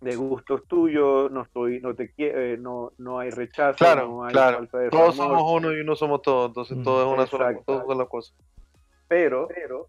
[0.00, 4.32] de gustos tuyos, no estoy, no te eh, no, no hay rechazo, Claro, no hay
[4.32, 4.58] claro.
[4.58, 5.38] falta de Todos desamor.
[5.38, 6.82] somos uno y uno somos todos, entonces Mm.
[6.84, 8.32] todo es una sola, cosa.
[9.08, 9.88] pero, pero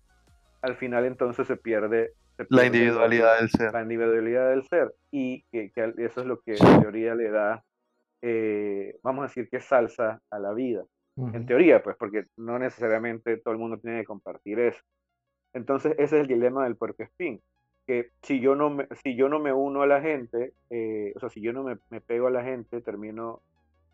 [0.62, 3.74] al final entonces se pierde, se La individualidad del ser.
[3.74, 7.63] la individualidad del ser y que, que eso es lo que en teoría le da,
[8.21, 10.84] eh, vamos a decir que salsa a la vida.
[11.34, 14.82] En teoría, pues, porque no necesariamente todo el mundo tiene que compartir eso.
[15.53, 17.41] Entonces, ese es el dilema del puercoespín,
[17.88, 21.19] que si yo no me, si yo no me uno a la gente, eh, o
[21.19, 23.41] sea, si yo no me, me pego a la gente, termino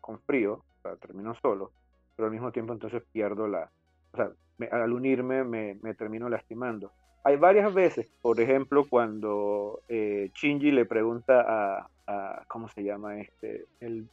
[0.00, 1.72] con frío, o sea, termino solo,
[2.16, 3.70] pero al mismo tiempo entonces pierdo la,
[4.12, 6.92] o sea, me- al unirme me, me termino lastimando.
[7.24, 11.44] Hay varias veces, por ejemplo, cuando eh, Shinji le pregunta
[11.80, 13.66] a, a, ¿cómo se llama este?
[13.80, 14.08] El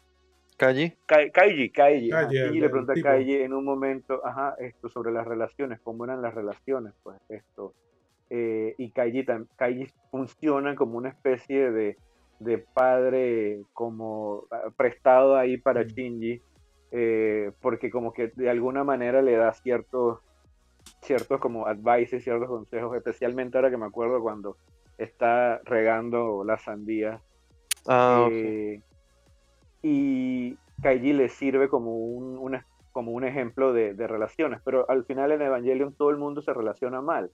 [0.57, 0.97] Calle.
[1.07, 3.01] Kai- Kaiji, Kaiji, ajá, Kaiji, el- Shinji le pregunta a.
[3.01, 7.73] Kaiji en un momento, ajá, esto sobre las relaciones, cómo eran las relaciones, pues esto.
[8.29, 11.97] eh, y Kaiji, tam- Kaiji funciona como una especie de,
[12.39, 15.87] de padre como ah, prestado ahí para Mm.
[15.87, 16.41] Shinji,
[16.91, 20.19] eh, porque como que de alguna manera le da ciertos,
[21.01, 24.57] ciertos como advices, ciertos consejos, especialmente ahora que me acuerdo cuando
[24.97, 27.21] está regando las sandías
[27.87, 28.81] Ah, eh,
[29.81, 35.03] y Kaiji le sirve como un, una- como un ejemplo de, de relaciones, pero al
[35.05, 37.31] final en Evangelion todo el mundo se relaciona mal.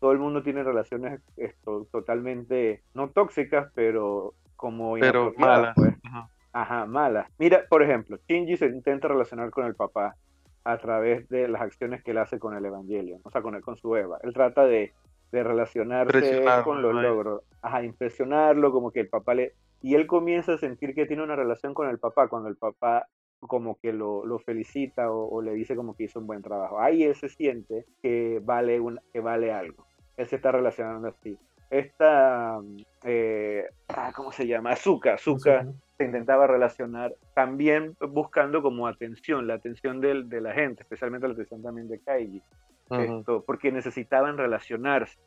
[0.00, 5.74] Todo el mundo tiene relaciones esto, totalmente, no tóxicas, pero como Pero malas.
[5.74, 5.94] pues.
[6.04, 6.28] Ajá.
[6.52, 7.28] Ajá, malas.
[7.38, 10.16] Mira, por ejemplo, Shinji se intenta relacionar con el papá
[10.64, 13.62] a través de las acciones que él hace con el Evangelion, o sea, con, el,
[13.62, 14.18] con su Eva.
[14.22, 14.92] Él trata de,
[15.32, 16.18] de relacionarse
[16.64, 19.52] con los logros, ajá, impresionarlo, como que el papá le...
[19.82, 23.06] Y él comienza a sentir que tiene una relación con el papá, cuando el papá
[23.40, 26.80] como que lo, lo felicita o, o le dice como que hizo un buen trabajo.
[26.80, 29.86] Ahí él se siente que vale, un, que vale algo.
[30.16, 31.38] Él se está relacionando así.
[31.68, 32.60] Esta,
[33.04, 34.70] eh, ah, ¿cómo se llama?
[34.70, 35.66] Azuka, Azuka
[35.98, 41.34] se intentaba relacionar, también buscando como atención, la atención del, de la gente, especialmente la
[41.34, 42.42] atención también de Kaiji,
[42.90, 45.18] esto, porque necesitaban relacionarse.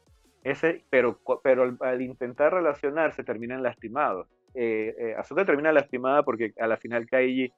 [0.44, 4.28] Ese, pero pero al, intentar relacionarse terminan lastimados.
[4.54, 7.52] Eh, eh, termina lastimada porque a la final Kaiji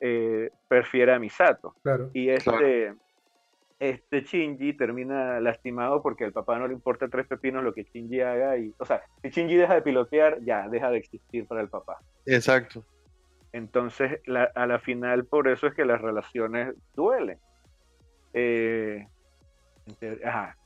[0.00, 1.74] eh, prefiere a Misato.
[1.82, 2.10] Claro.
[2.12, 2.94] Y este,
[3.78, 8.20] este Shinji termina lastimado porque al papá no le importa tres pepinos lo que Shinji
[8.20, 8.56] haga.
[8.56, 11.98] Y, o sea, si Shinji deja de pilotear, ya deja de existir para el papá.
[12.26, 12.84] Exacto.
[13.52, 14.20] Entonces,
[14.54, 17.38] a la final, por eso es que las relaciones duelen.
[18.34, 19.06] Eh,
[20.24, 20.56] ajá.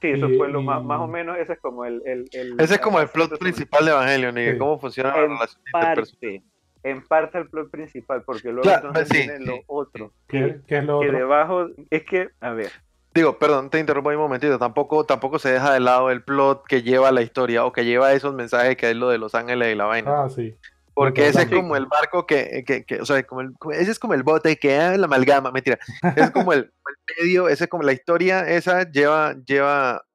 [0.00, 2.02] Sí, eso fue lo más, más o menos, ese es como el...
[2.04, 2.28] el,
[2.58, 6.42] ese es como el plot principal de Evangelion, y cómo funciona la relación parte,
[6.82, 10.12] en parte el plot principal, porque luego entonces viene lo otro.
[10.28, 12.70] ¿Qué, es lo que debajo, es que, a ver.
[13.14, 14.58] Digo, perdón, te interrumpo un momentito.
[14.58, 18.12] Tampoco, tampoco se deja de lado el plot que lleva la historia o que lleva
[18.12, 20.24] esos mensajes que es lo de Los Ángeles y la vaina.
[20.24, 20.54] Ah, sí.
[20.96, 23.98] Porque ese es como el barco que, que, que, o sea, como el, ese es
[23.98, 25.78] como el bote que es la amalgama, mentira.
[26.16, 30.06] Es como el, el, medio, ese es como la historia, esa lleva, lleva,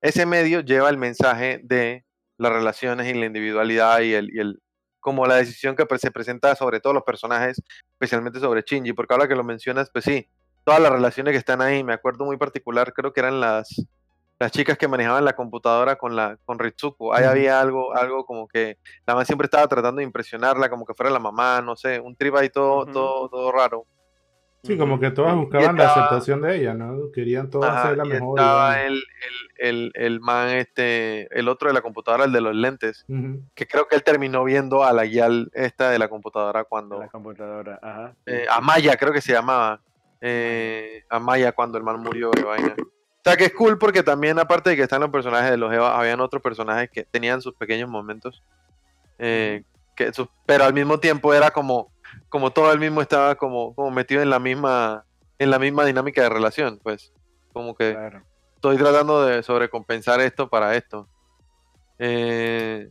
[0.00, 2.04] ese medio lleva el mensaje de
[2.36, 4.60] las relaciones y la individualidad y el, y el,
[4.98, 9.28] como la decisión que se presenta sobre todos los personajes, especialmente sobre Shinji, porque ahora
[9.28, 10.28] que lo mencionas, pues sí,
[10.64, 13.68] todas las relaciones que están ahí, me acuerdo muy particular, creo que eran las,
[14.38, 18.46] las chicas que manejaban la computadora con la con Ritsuko, ahí había algo, algo como
[18.46, 21.98] que la mamá siempre estaba tratando de impresionarla, como que fuera la mamá, no sé,
[22.00, 23.86] un trip ahí todo, todo, todo raro.
[24.64, 27.12] Sí, como que todas buscaban la aceptación de ella, ¿no?
[27.12, 28.38] Querían todas hacer la mejor.
[28.38, 29.02] Estaba el,
[29.56, 33.06] el, el, man, este, el otro de la computadora, el de los lentes,
[33.54, 36.98] que creo que él terminó viendo a la guía esta de la computadora cuando...
[36.98, 38.16] La computadora, ajá.
[38.26, 39.80] Eh, Amaya, creo que se llamaba.
[40.20, 42.74] Eh, Amaya cuando el man murió de vaina.
[43.28, 45.98] Sea que es cool porque también, aparte de que están los personajes de los Eva,
[45.98, 48.42] habían otros personajes que tenían sus pequeños momentos.
[49.18, 49.62] Eh,
[49.94, 50.12] que
[50.46, 51.90] pero al mismo tiempo era como
[52.28, 55.04] como todo el mismo estaba como, como metido en la misma
[55.38, 57.12] en la misma dinámica de relación, pues
[57.52, 57.96] como que
[58.54, 61.08] estoy tratando de sobrecompensar esto para esto.
[61.98, 62.88] Eh,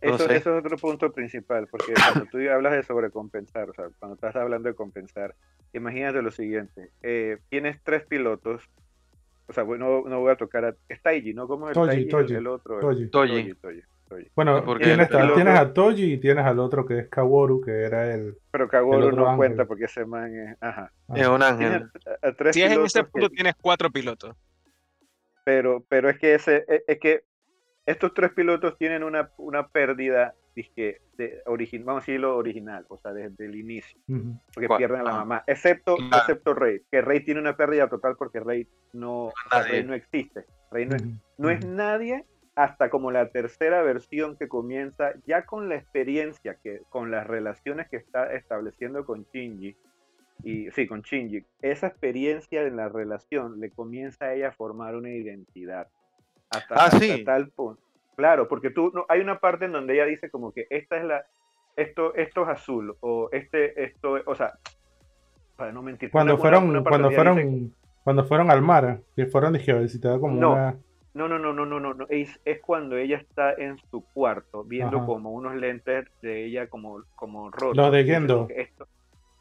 [0.00, 4.34] eso, es otro punto principal, porque cuando tú hablas de sobrecompensar, o sea, cuando estás
[4.36, 5.34] hablando de compensar,
[5.72, 8.68] imagínate lo siguiente, eh, tienes tres pilotos,
[9.46, 10.74] o sea, no, no voy a tocar a...
[10.88, 11.46] Es Taiji, ¿no?
[11.46, 12.80] ¿Cómo es El, otro?
[12.80, 13.08] Toji.
[13.08, 13.54] Toji.
[14.34, 18.36] Bueno, tienes, a Toji y tienes al otro que es Kaworu, que era el.
[18.50, 20.56] Pero Kaworu no cuenta porque ese man es.
[20.60, 20.92] Ajá.
[21.14, 21.90] Es un ángel.
[22.52, 24.36] si es en ese punto, tienes cuatro pilotos.
[25.44, 27.24] Pero, pero es que ese, e, es que
[27.86, 33.12] estos tres pilotos tienen una, una pérdida, de, origin, vamos a decirlo original, o sea,
[33.12, 33.98] desde el inicio,
[34.54, 38.40] porque pierden a la mamá, excepto, excepto Rey, que Rey tiene una pérdida total porque
[38.40, 39.32] Rey no,
[39.68, 41.04] Rey no existe, Rey no, es,
[41.38, 46.82] no es nadie hasta como la tercera versión que comienza ya con la experiencia, que,
[46.90, 49.76] con las relaciones que está estableciendo con Shinji,
[50.44, 54.96] y sí, con Shinji, esa experiencia en la relación le comienza a ella a formar
[54.96, 55.88] una identidad.
[56.50, 57.24] Hasta, ah, sí.
[57.24, 57.80] tal punto.
[58.22, 61.02] Claro, porque tú, no, hay una parte en donde ella dice como que esta es
[61.02, 61.26] la,
[61.74, 64.52] esto, esto es azul, o este, esto, o sea,
[65.56, 66.08] para no mentir.
[66.12, 70.76] Cuando fueron, cuando fueron, cuando fueron al mar, que fueron, dije, da como una
[71.14, 72.06] no, no, no, no, no, no, no.
[72.10, 77.02] Es, es cuando ella está en su cuarto viendo como unos lentes de ella como,
[77.16, 77.76] como rotos.
[77.76, 78.46] Lo de Gendo.
[78.54, 78.86] Esto,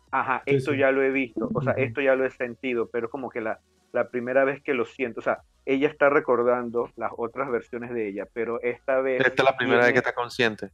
[0.10, 3.12] ajá, esto ya lo he visto, o sea, esto ya lo he sentido, pero es
[3.12, 3.60] como que la,
[3.91, 8.08] la primera vez que lo siento, o sea, ella está recordando las otras versiones de
[8.08, 9.21] ella, pero esta vez...
[9.21, 10.69] Esta es la primera vez que está consciente.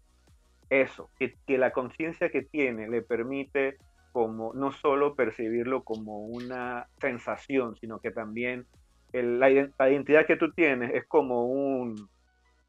[0.69, 3.77] Eso, que, que la conciencia que tiene le permite
[4.11, 8.65] como no solo percibirlo como una sensación, sino que también
[9.13, 12.09] la, identidad que tú tienes es como un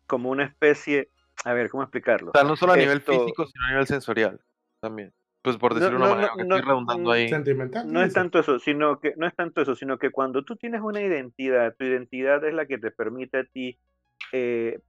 [0.06, 1.10] como una especie,
[1.44, 2.30] a ver, ¿cómo explicarlo?
[2.30, 4.40] O sea, no solo a nivel físico, sino a nivel sensorial
[4.80, 5.12] también.
[5.48, 7.28] Pues por decirlo de una manera, que estoy redundando ahí.
[7.28, 7.90] Sentimental.
[7.90, 10.82] No es tanto eso, sino que no es tanto eso, sino que cuando tú tienes
[10.82, 13.78] una identidad, tu identidad es la que te permite a ti
[14.32, 14.80] eh,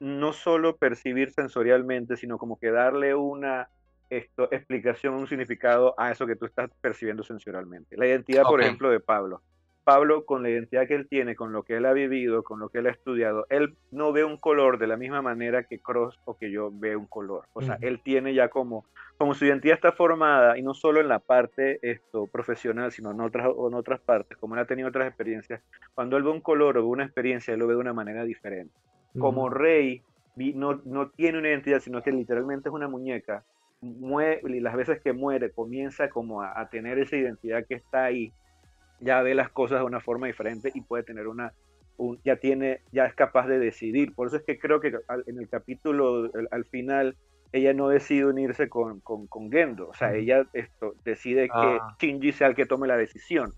[0.00, 3.68] no solo percibir sensorialmente, sino como que darle una
[4.10, 7.96] esto, explicación, un significado a eso que tú estás percibiendo sensorialmente.
[7.96, 9.42] La identidad, por ejemplo, de Pablo.
[9.88, 12.68] Pablo, con la identidad que él tiene, con lo que él ha vivido, con lo
[12.68, 16.20] que él ha estudiado, él no ve un color de la misma manera que Cross
[16.26, 17.46] o que yo veo un color.
[17.54, 18.84] O sea, él tiene ya como,
[19.16, 23.20] como su identidad está formada, y no solo en la parte esto, profesional, sino en
[23.22, 25.62] otras, en otras partes, como él ha tenido otras experiencias,
[25.94, 28.24] cuando él ve un color o ve una experiencia, él lo ve de una manera
[28.24, 28.74] diferente.
[29.18, 30.02] Como Rey
[30.36, 33.42] no, no tiene una identidad, sino que literalmente es una muñeca,
[33.80, 38.04] muere, y las veces que muere comienza como a, a tener esa identidad que está
[38.04, 38.34] ahí
[39.00, 41.52] ya ve las cosas de una forma diferente y puede tener una,
[42.24, 44.14] ya tiene, ya es capaz de decidir.
[44.14, 44.88] Por eso es que creo que
[45.26, 47.16] en el capítulo, al, final,
[47.52, 49.88] ella no decide unirse con, con, con Gendo.
[49.88, 51.96] O sea, ella esto, decide que Ah.
[52.00, 53.52] Shinji sea el que tome la decisión.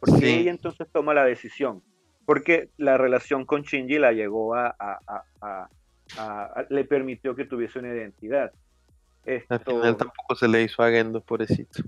[0.00, 0.34] ¿Por qué Sí.
[0.40, 1.82] ella entonces toma la decisión?
[2.26, 4.98] Porque la relación con Shinji la llegó a, a-
[5.40, 5.68] a-
[6.18, 8.52] a- le permitió que tuviese una identidad.
[9.26, 11.82] Al Esto, final tampoco se le hizo a Gendo, pobrecito.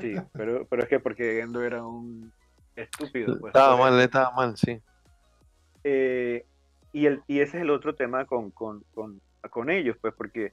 [0.00, 2.32] Sí, pero, pero es que porque Gendo era un
[2.76, 3.38] estúpido.
[3.38, 4.80] pues, estaba mal, estaba mal, sí.
[5.84, 6.44] Eh,
[6.92, 10.52] y, el, y ese es el otro tema con, con, con, con ellos, pues, porque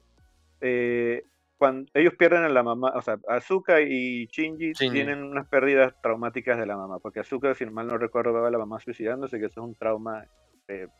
[0.60, 1.24] eh,
[1.58, 4.90] cuando ellos pierden a la mamá, o sea, Azuka y Shinji, Shinji.
[4.90, 8.50] tienen unas pérdidas traumáticas de la mamá, porque Azuka, si mal no recuerdo, ve a
[8.50, 10.24] la mamá suicidándose, que eso es un trauma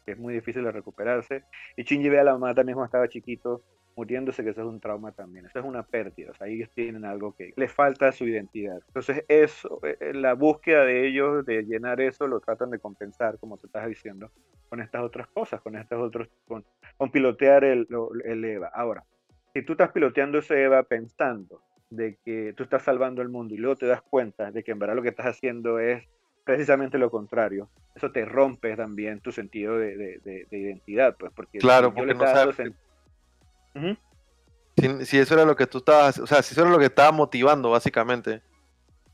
[0.05, 1.45] que es muy difícil de recuperarse,
[1.77, 3.63] y Shinji ve a la mamá también cuando estaba chiquito
[3.97, 7.05] muriéndose, que eso es un trauma también, eso es una pérdida, o sea, ellos tienen
[7.05, 8.79] algo que les falta su identidad.
[8.87, 13.39] Entonces, eso, eh, eh, la búsqueda de ellos de llenar eso, lo tratan de compensar,
[13.39, 14.31] como te estás diciendo,
[14.69, 16.65] con estas otras cosas, con estas otros, con,
[16.97, 17.87] con pilotear el,
[18.25, 18.69] el EVA.
[18.69, 19.05] Ahora,
[19.53, 23.59] si tú estás piloteando ese EVA pensando de que tú estás salvando el mundo y
[23.59, 26.05] luego te das cuenta de que en verdad lo que estás haciendo es
[26.45, 31.33] precisamente lo contrario, eso te rompe también tu sentido de, de- de- de identidad, pues,
[31.35, 32.77] porque Claro, no sabes- sen-.
[34.77, 36.87] Si, si eso era lo que tú estabas, o sea, si eso era lo que
[36.87, 38.43] estaba motivando, básicamente,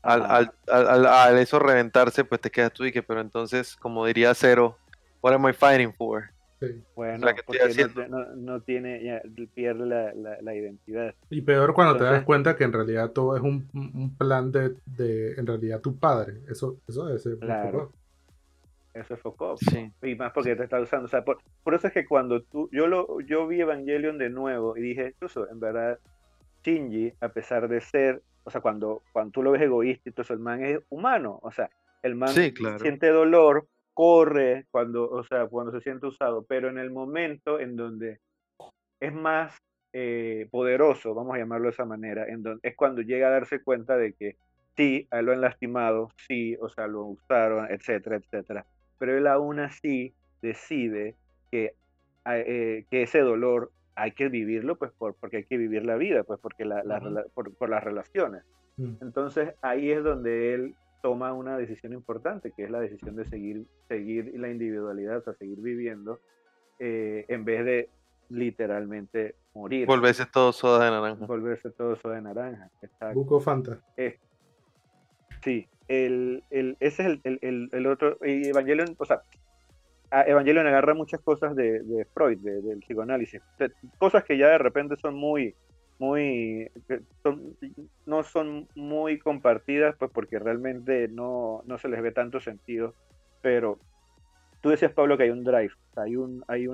[0.01, 4.05] al, al, al- al eso reventarse, pues te quedas tú y que, pero entonces, como
[4.05, 4.77] diría Cero,
[5.21, 6.29] what am I fighting for?
[6.59, 6.83] Sí.
[6.95, 9.21] Bueno, sea, ¿qué estoy porque no, no- no tiene, ya,
[9.53, 11.13] pierde la, la- la identidad.
[11.29, 14.51] Y peor cuando te das Entonces- cuenta que en realidad todo es un, un plan
[14.51, 16.37] de, de, en realidad, tu padre.
[16.49, 17.91] Eso, eso debe ser Claro.
[18.93, 19.59] Eso es Focus.
[19.71, 19.91] Sí.
[20.01, 21.05] Y más porque te está usando.
[21.05, 22.67] O sea, por, por eso es que cuando tú.
[22.71, 25.99] Yo lo yo vi Evangelion de nuevo y dije, incluso, en verdad,
[26.63, 28.23] Shinji, a pesar de ser.
[28.43, 31.37] O sea, cuando, cuando tú lo ves egoísta y todo eso, el man es humano.
[31.43, 31.69] O sea,
[32.01, 32.79] el man Sí, claro.
[32.79, 33.67] siente dolor,
[33.97, 38.19] corre cuando, o sea, cuando se siente usado, pero en el momento en donde
[38.99, 39.57] es más
[39.91, 43.59] eh, poderoso, vamos a llamarlo de esa manera, en donde, es cuando llega a darse
[43.63, 44.35] cuenta de que
[44.75, 48.67] sí, a él lo han lastimado, sí, o sea, lo usaron, etcétera, etcétera,
[48.99, 51.15] pero él aún así decide
[51.49, 51.73] que,
[52.23, 55.95] a- eh, que ese dolor hay que vivirlo, pues por, porque hay que vivir la
[55.95, 57.07] vida, pues porque la, la Ujú.
[57.07, 58.43] rela- por, por las relaciones.
[58.77, 58.97] Mm.
[59.01, 63.65] Entonces ahí es donde él toma una decisión importante, que es la decisión de seguir,
[63.87, 66.19] seguir la individualidad, o sea, seguir viviendo,
[66.79, 67.89] eh, en vez de
[68.29, 71.25] literalmente morir, Volverse todo soda de naranja.
[71.25, 72.69] volverse todo eso de naranja.
[72.81, 73.15] Exacto.
[73.15, 73.79] Buco Fanta.
[75.43, 79.21] Sí, el, el, ese es el, el, el, el otro, y Evangelion, o sea,
[80.11, 84.47] a- Evangelion agarra muchas cosas de, de Freud, de- del psicoanálisis, de- cosas que ya
[84.49, 85.55] de repente son muy,
[85.99, 86.69] muy,
[87.23, 87.55] son-
[88.05, 92.93] no son muy compartidas, pues porque realmente no, no se les ve tanto sentido,
[93.41, 93.79] pero
[94.61, 96.67] tú decías, Pablo, que hay un drive, hay un, hay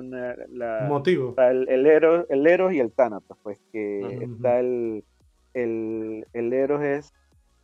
[0.52, 1.30] la, Motivo.
[1.30, 4.34] está el, el, Eros, el Eros y el Thanatos, pues que Ujú.
[4.34, 5.04] está el,
[5.54, 7.12] el, el Eros es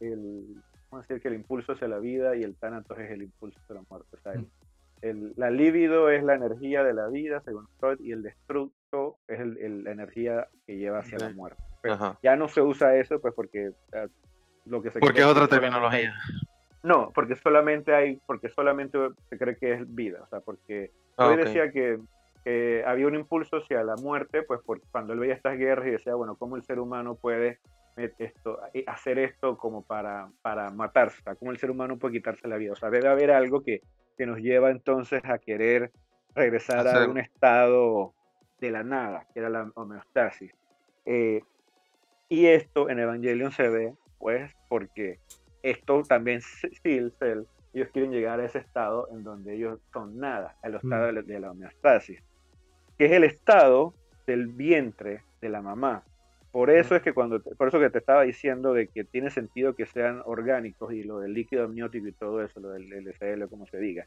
[0.01, 0.44] el,
[0.90, 3.59] vamos a decir que el impulso hacia la vida y el Thanatos es el impulso
[3.62, 4.16] hacia la muerte.
[4.16, 4.46] O sea, el-
[5.03, 8.75] el- la libido es la energía de la vida, según Freud, y el destructo
[9.29, 11.62] es el- el- la energía que lleva hacia la muerte.
[11.83, 12.18] Pero Ajá.
[12.22, 14.07] ya no se usa eso, pues porque ah,
[14.66, 16.14] lo que se Porque cree es otra terminología.
[16.83, 18.98] no, porque solamente hay, porque solamente
[19.29, 21.98] se cree que es vida, o sea, porque Ah, decía que,
[22.44, 25.90] que había un impulso hacia la muerte, pues por, cuando él veía estas guerras y
[25.90, 27.59] decía, bueno, ¿cómo el ser humano puede
[28.18, 31.18] esto, eh, hacer esto como para, para matarse?
[31.20, 32.72] O sea, ¿cómo el ser humano puede quitarse la vida?
[32.72, 33.83] O sea, debe haber algo que,
[34.16, 35.90] que nos lleva entonces a querer
[36.35, 38.14] regresar a un estado
[38.61, 40.53] de la nada, que era la homeostasis.
[41.07, 41.42] Eh,
[42.29, 45.18] y esto en Evangelion se ve, pues, porque
[45.62, 47.42] esto también Steel Cell,
[47.73, 51.23] ellos quieren llegar a ese estado en donde ellos son nada, al estado de la-
[51.23, 52.20] de la homeostasis,
[52.99, 53.94] que es el estado
[54.27, 56.05] del vientre de la mamá.
[56.53, 59.31] Por eso es que cuando, te- por eso que te estaba diciendo de que tiene
[59.31, 63.46] sentido que sean orgánicos y lo del líquido amniótico y todo eso, lo del LCL,
[63.49, 64.07] como se diga.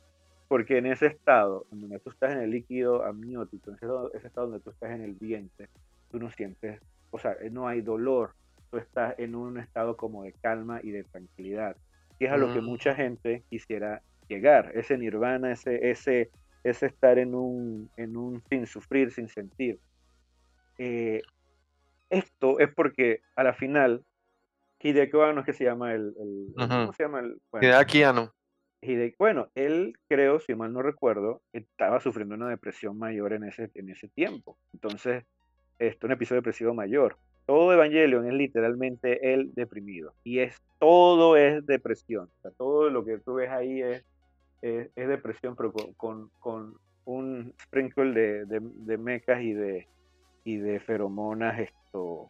[0.54, 4.28] Porque en ese estado, en donde tú estás en el líquido amniótico, en ese, ese
[4.28, 5.68] estado donde tú estás en el vientre,
[6.12, 8.36] tú no sientes, o sea, no hay dolor,
[8.70, 11.76] tú estás en un estado como de calma y de tranquilidad,
[12.20, 12.66] que es a lo que Mm.
[12.66, 16.30] mucha gente quisiera llegar, ese nirvana, ese, ese,
[16.64, 19.80] ese estar en un, en un sin sufrir, sin sentir.
[20.78, 21.24] Eh,
[22.12, 24.04] esto es porque a la final,
[24.80, 26.68] Hideki Anno es que se llama el, el- el- Ujú.
[26.70, 27.42] ¿cómo se llama el?
[27.52, 28.32] Bueno, Hideaki Anno.
[28.84, 33.72] Hideki- bueno, él creo, si mal no recuerdo, estaba sufriendo una depresión mayor en ese,
[33.76, 34.58] en ese tiempo.
[34.74, 35.24] Entonces,
[35.80, 37.18] esto, un episodio depresivo mayor.
[37.46, 40.14] Todo Evangelion es literalmente él deprimido.
[40.24, 42.30] Y es todo es depresión.
[42.40, 44.06] O sea, todo lo que tú ves ahí es,
[44.62, 49.88] es, es depresión, pero con, con, con un sprinkle de, de, de mechas y de,
[50.46, 52.30] y de feromonas esto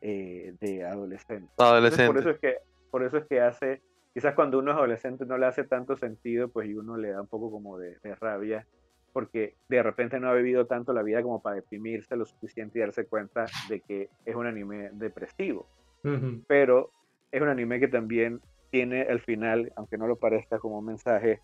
[0.00, 1.50] eh, de adolescente.
[1.58, 2.06] Adolescente.
[2.06, 2.56] por eso es que
[2.90, 3.82] por eso es que hace
[4.16, 7.20] quizás cuando uno es adolescente no le hace tanto sentido, pues y uno le da
[7.20, 8.66] un poco como de, rabia
[9.12, 12.80] porque de repente no ha vivido tanto la vida como para deprimirse lo suficiente y
[12.80, 15.68] darse cuenta de que es un anime depresivo.
[16.46, 16.92] Pero
[17.30, 21.40] es un anime que también tiene al final, aunque no lo parezca como un mensaje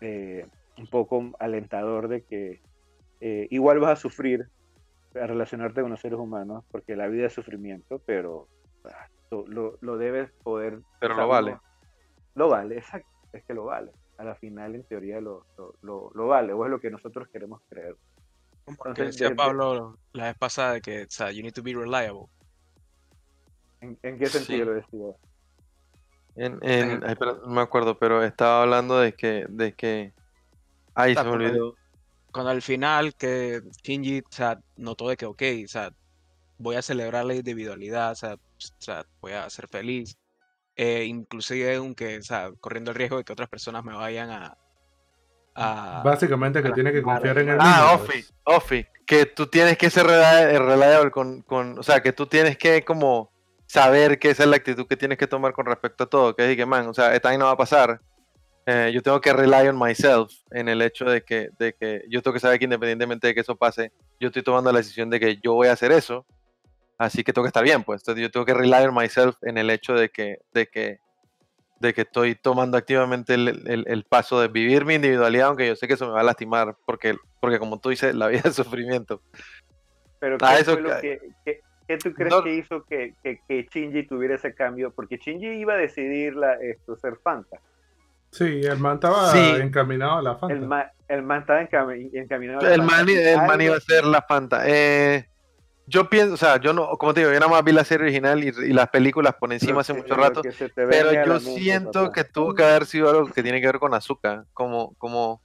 [0.00, 0.44] eh,
[0.78, 2.62] un poco alentador de que
[3.20, 4.48] eh, igual vas a sufrir
[5.14, 8.48] a relacionarte con los seres humanos, porque la vida es sufrimiento, pero
[8.86, 10.80] ah, lo, lo, debes poder...
[10.98, 11.58] Pero lo vale.
[12.34, 13.92] Lo, vale, exacto, es que lo vale.
[14.18, 15.46] A la final, en teoría, lo,
[15.82, 17.96] lo, vale, o es lo que nosotros queremos creer.
[18.64, 22.26] Como decía Pablo la vez pasada, que, o sea, you need to be reliable.
[23.80, 25.16] ¿En, qué sentido lo decía?
[26.36, 30.12] En, en, no me acuerdo, pero estaba hablando de que, de que,
[30.94, 31.74] ay, se me olvidó.
[32.32, 35.92] Cuando al final que Shinji, o sea, notó de que, ok, o sea,
[36.58, 40.16] voy a celebrar la individualidad, o sea, voy a ser feliz,
[40.76, 44.56] eh, inclusive aunque, o sea, corriendo el riesgo de que otras personas me vayan a,
[45.54, 50.06] Básicamente que tiene que confiar en el Ah, Ofi, Ofi, que tú tienes que ser
[50.06, 53.30] reliable con, con, o sea, que tú tienes que como
[53.66, 56.50] saber que esa es la actitud que tienes que tomar con respecto a todo, que
[56.50, 58.00] es que, man, o sea, esta ahí no va a pasar.
[58.64, 62.22] Eh, yo tengo que rely on myself en el hecho de que, de que yo
[62.22, 65.18] tengo que saber que independientemente de que eso pase, yo estoy tomando la decisión de
[65.18, 66.26] que yo voy a hacer eso,
[67.04, 68.02] así que tengo que estar bien, pues.
[68.02, 71.00] Entonces yo tengo que rely on myself en el hecho de que, de que,
[71.80, 75.88] de que estoy tomando activamente el, el, paso de vivir mi individualidad, aunque yo sé
[75.88, 79.20] que eso me va a lastimar, porque, porque como tú dices, la vida es sufrimiento.
[80.20, 81.20] Pero ¿qué eso, fue lo que,
[81.88, 84.92] ¿Qué tú crees que hizo que, que, Shinji tuviera ese cambio?
[84.92, 87.58] Porque Shinji iba a decidir la, esto, ser Fanta.
[88.30, 90.54] Sí, el man estaba encaminado a la Fanta.
[90.54, 92.96] El man, el man estaba encaminado a la el Fanta.
[92.96, 94.62] Man, el man iba a ser la Fanta.
[94.64, 95.26] Eh,
[95.86, 98.04] yo pienso, o sea, yo no, como te digo, yo nada más vi la serie
[98.04, 100.42] original y, las películas por encima hace mucho rato,
[100.74, 104.44] pero yo siento que tuvo que haber sido algo que tiene que ver con azúcar,
[104.52, 105.42] como, como,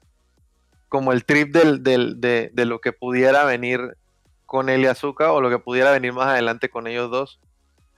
[0.90, 3.98] como el trip del, del, de, de, lo que pudiera venir
[4.46, 7.40] con él y Azuka o lo que pudiera venir más adelante con ellos dos.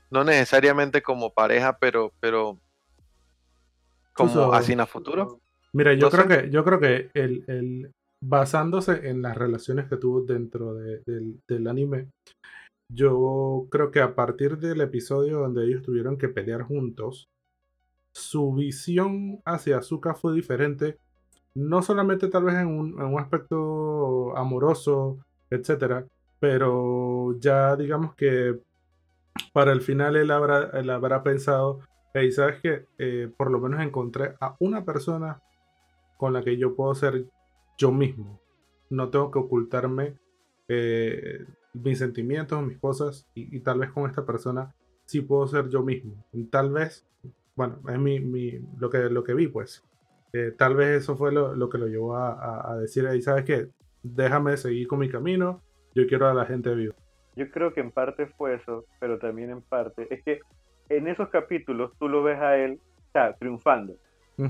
[0.09, 2.57] No necesariamente como pareja, pero, pero
[4.13, 5.39] como así en a futuro.
[5.71, 10.73] Mira, yo creo que, yo creo que el, basándose en las relaciones que tuvo dentro
[10.73, 12.09] del, anime,
[12.91, 17.29] yo creo que a partir del episodio donde ellos tuvieron que pelear juntos,
[18.13, 20.97] su visión hacia Azuka fue diferente.
[21.55, 26.05] No solamente tal vez en un, en un aspecto amoroso, etcétera,
[26.39, 28.59] pero ya digamos que
[29.53, 31.79] para el final él habrá, él habrá pensado,
[32.13, 32.85] hey, ¿sabes qué?
[32.97, 35.41] Eh, por lo menos encontré a una persona
[36.17, 37.25] con la que yo puedo ser
[37.79, 38.39] yo mismo.
[38.91, 40.13] No tengo que ocultarme
[40.67, 45.81] eh, mis sentimientos, mis cosas, y, tal vez con esta persona sí puedo ser yo
[45.81, 46.23] mismo.
[46.51, 47.07] tal vez,
[47.55, 49.83] bueno, es mi, mi, lo, que, lo que vi, pues.
[50.33, 53.21] Eh, tal vez eso fue lo, lo que lo llevó a, a, a decir, ahí,
[53.23, 53.69] ¿sabes qué?
[54.03, 55.63] Déjame seguir con mi camino
[55.95, 56.95] yo quiero a la gente viva.
[57.35, 60.39] Yo creo que en parte fue eso, pero también en parte es que
[60.89, 62.79] en esos capítulos tú lo ves a él
[63.39, 63.95] triunfando.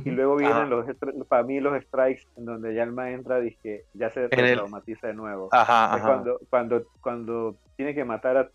[0.06, 0.86] Y luego vienen los,
[1.28, 5.14] para mí los strikes en donde ya el entra y que ya se traumatiza de
[5.14, 5.50] nuevo.
[5.52, 8.50] Ajá, Cuando, cuando, cuando tiene que matar a,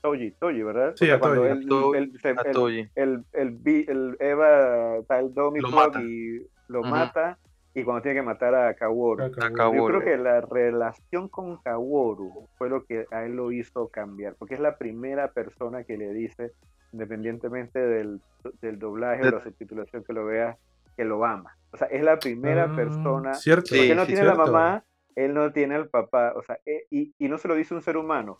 [0.00, 0.92] Toji, Toji, ¿verdad?
[0.96, 1.42] Sí, a cuando
[2.52, 2.88] Toji.
[2.94, 7.38] El, el, el, Eva, tal Domi y lo mata
[7.76, 9.30] y cuando tiene que matar a Kaworu.
[9.30, 14.34] Yo creo que la relación con Kaworu fue lo que a él lo hizo cambiar,
[14.38, 16.52] porque es la primera persona que le dice,
[16.92, 18.22] independientemente del,
[18.62, 20.56] del doblaje o la subtitulación que lo vea,
[20.96, 21.56] que lo ama.
[21.72, 23.34] O sea, es la primera ah, persona.
[23.34, 23.68] Cierto.
[23.70, 24.84] Porque no tiene la mamá,
[25.16, 27.80] él no tiene al papá, o sea, eh, y, y, no se lo dice un
[27.80, 28.38] ser humano,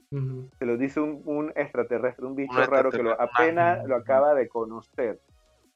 [0.58, 4.46] se lo dice un, un extraterrestre, un bicho raro que lo, apenas lo acaba de
[4.46, 5.18] conocer.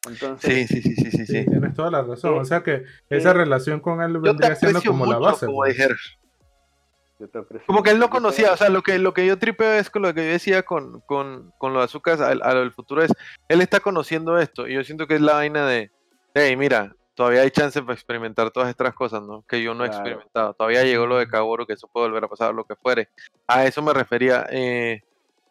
[0.06, 2.38] Entonces, sí, sí, sí, sí, sí, Tienes toda la razón.
[2.38, 5.46] o sea que esa relación con él vendría siendo como la base.
[5.46, 5.62] Como,
[7.48, 7.62] pues.
[7.66, 10.02] como que él no conocía, o sea, lo que, lo que yo tripeo es con
[10.02, 13.12] lo que yo decía con, con, con los azúcares a, lo del futuro es,
[13.48, 15.90] él está conociendo esto y yo siento que es la vaina de,
[16.34, 19.42] hey, mira, todavía hay chance para experimentar todas estas cosas, ¿no?
[19.46, 20.54] Que yo no he experimentado.
[20.54, 23.08] Todavía llegó lo de Caboro, que eso puede volver a pasar, lo que fuere.
[23.46, 25.02] A eso me refería eh,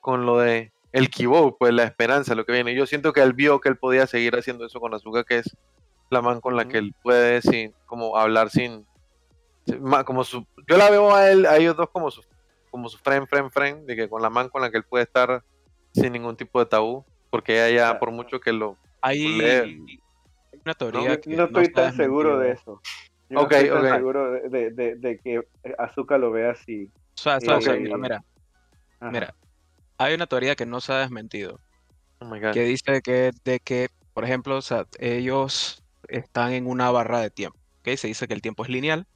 [0.01, 2.75] con lo de el Kibo, pues la esperanza, lo que viene.
[2.75, 5.55] Yo siento que él vio que él podía seguir haciendo eso con Azuka, que es
[6.09, 8.85] la man con la que él puede sin, como hablar sin,
[10.05, 12.23] como su, yo la veo a él, a ellos dos como su,
[12.71, 15.03] como su friend, friend, friend, de que con la man con la que él puede
[15.03, 15.43] estar
[15.93, 19.98] sin ningún tipo de tabú, porque ella ya por mucho que lo hay
[20.69, 22.81] una teoría no, que no estoy tan seguro de eso.
[23.29, 25.41] Yo no estoy tan seguro de, de, de, que
[25.77, 26.91] Azúcar lo vea así.
[27.15, 28.23] O sea, mira,
[28.99, 29.11] Ajá.
[29.11, 29.35] Mira,
[29.97, 31.59] hay una teoría que no se ha desmentido,
[32.19, 32.51] Oh my God.
[32.51, 37.29] que dice que, de que, por ejemplo, o sea, ellos están en una barra de
[37.29, 37.95] tiempo, ¿ok?
[37.95, 39.07] Se dice que el tiempo es lineal,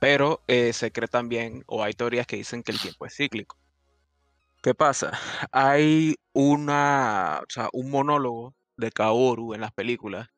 [0.00, 3.56] pero eh, se cree también, o hay teorías que dicen que el tiempo es cíclico.
[4.62, 5.12] ¿Qué pasa?
[5.52, 10.28] Hay una, o sea, un monólogo de Kaoru en las películas,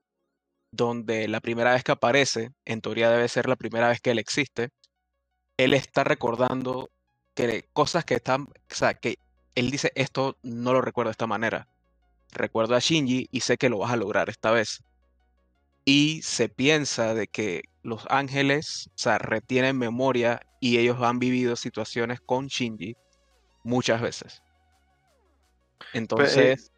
[0.77, 4.19] donde la primera vez que aparece, en teoría debe ser la primera vez que él
[4.19, 4.71] existe,
[5.57, 6.91] él está recordando
[7.35, 9.19] que cosas que están, o sea, que
[9.55, 11.69] él dice, esto no lo recuerdo de esta manera.
[12.33, 14.83] Recuerdo a Shinji y sé que lo vas a lograr esta vez.
[15.85, 21.57] Y se piensa de que los ángeles, o sea, retienen memoria y ellos han vivido
[21.57, 22.97] situaciones con Shinji
[23.63, 24.43] muchas veces.
[25.93, 26.73] Entonces,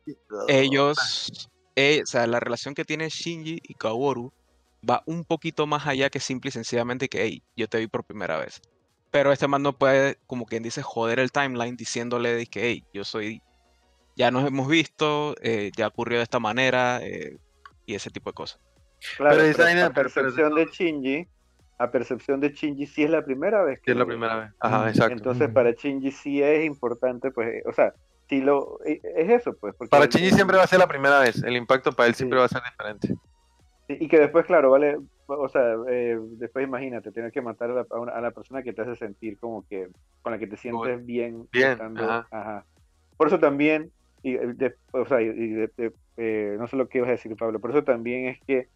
[0.49, 1.49] ellos,
[1.79, 4.33] eh, o sea, la relación que tiene Shinji y Kaworu
[4.89, 8.05] va un poquito más allá que simple y sencillamente que, hey, yo te vi por
[8.05, 8.61] primera vez.
[9.13, 12.85] Pero este man no puede, como quien dice, joder el timeline diciéndole de que, hey,
[12.93, 13.41] yo soy,
[14.17, 17.37] ya nos hemos visto, eh, ya ocurrió de esta manera eh,
[17.87, 18.61] y ese tipo de cosas.
[19.17, 21.29] Claro, Pero pero, esa vaina- a percepción de Shinji,
[21.79, 24.51] a percepción de Shinji sí es la primera vez Sí, que es la primera vez.
[24.59, 25.15] Ajá, exacto.
[25.15, 27.95] Entonces para Shinji sí es importante, pues, o sea,
[28.31, 29.75] eh, es eso, pues.
[29.91, 31.43] Para él- siempre va a ser la primera vez.
[31.43, 32.19] El impacto para él Sí.
[32.19, 33.15] siempre va a ser diferente.
[33.89, 37.75] Y y que después, claro, vale, o sea, eh, después imagínate, tener que matar a
[37.75, 39.89] la, a una- a la persona que te hace sentir como que,
[40.23, 41.49] con la que te sientes bien.
[41.53, 42.27] Bien, estando- ajá.
[42.31, 42.65] ajá.
[43.17, 43.91] Por eso también,
[44.23, 47.09] y, eh, de- o sea, y- y de- de- eh, no sé lo que ibas
[47.09, 48.69] a decir, Pablo, por eso también es que,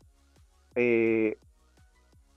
[0.77, 1.37] eh,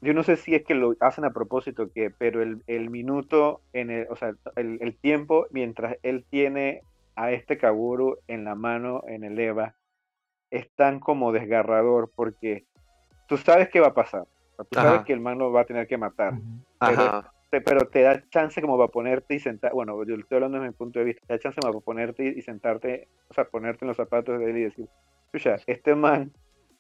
[0.01, 3.61] yo no sé si es que lo hacen a propósito, que, pero el, el minuto,
[3.73, 6.81] en el, o sea, el, el tiempo mientras él tiene
[7.15, 9.75] a este Kaburu en la mano, en el EVA,
[10.51, 12.65] es tan como desgarrador porque
[13.27, 14.25] tú sabes qué va a pasar.
[14.69, 14.89] Tú Ajá.
[14.89, 16.33] sabes que el man lo va a tener que matar.
[16.79, 19.71] Pero- te- pero te da chance como para ponerte y sentar.
[19.73, 21.25] Bueno, yo estoy hablando desde mi punto de vista.
[21.27, 24.49] Te da chance como para ponerte y sentarte, o sea, ponerte en los zapatos de
[24.49, 24.87] él y decir,
[25.25, 26.31] escucha, este man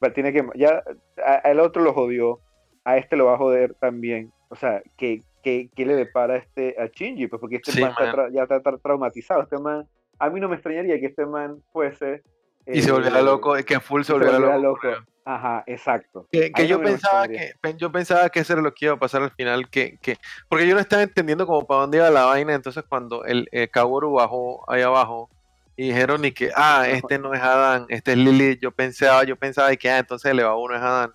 [0.03, 0.45] va, tiene que.
[0.55, 0.83] Ya,
[1.25, 2.39] a- al otro lo jodió,
[2.83, 4.31] a este lo va a joder también.
[4.49, 7.27] O sea, ¿qué, qué, qué le depara a este, a Shinji?
[7.27, 8.15] Pues porque este Sí, man, está man.
[8.15, 9.43] tra- ya está tra- traumatizado.
[9.43, 9.87] Este man,
[10.19, 12.23] a mí no me extrañaría que este man fuese.
[12.67, 14.87] Y se volviera eh, loco, que full se volviera volviera loco.
[14.87, 15.05] loco.
[15.27, 16.27] Ajá, exacto.
[16.31, 19.23] Que, yo no pensaba que yo pensaba que eso era lo que iba a pasar
[19.23, 22.53] al final, que, que porque yo no estaba entendiendo como para dónde iba la vaina,
[22.53, 25.29] entonces cuando el, el Kaworu bajó ahí abajo
[25.75, 29.35] y dijeron y que ah, este no es Adán, este es Lilith, yo pensaba, yo
[29.35, 31.11] pensaba y que ah, entonces el Eva 1 es Adán.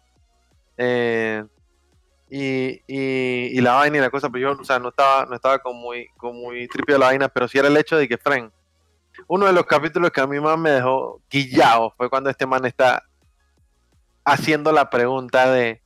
[0.77, 1.45] Eh,
[2.29, 5.37] y, y, y la vaina y la cosa, pero yo, o sea, no estaba, no
[5.37, 8.19] estaba como muy, como muy tripio la vaina, pero sí era el hecho de que
[8.19, 8.51] Fren,
[9.29, 12.65] uno de los capítulos que a mí más me dejó guillado fue cuando este man
[12.65, 13.03] está
[14.25, 15.83] haciendo la pregunta de,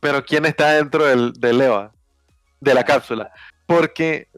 [0.00, 1.92] pero ¿quién está dentro del, del EVA?
[2.60, 3.30] De la cápsula.
[3.66, 4.28] Porque,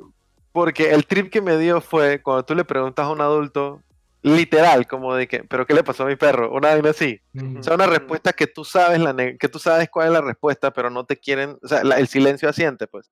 [0.53, 3.83] porque el trip que me dio fue cuando tú le preguntas a un adulto,
[4.22, 6.51] literal, como de que, pero ¿qué le pasó a mi perro?
[6.53, 7.20] Una vaina así.
[7.35, 7.59] Ujú.
[7.59, 10.70] O sea, una respuesta que tú sabes la que tú sabes cuál es la respuesta,
[10.72, 13.11] pero no te quieren, o sea, la- el silencio asiente, pues.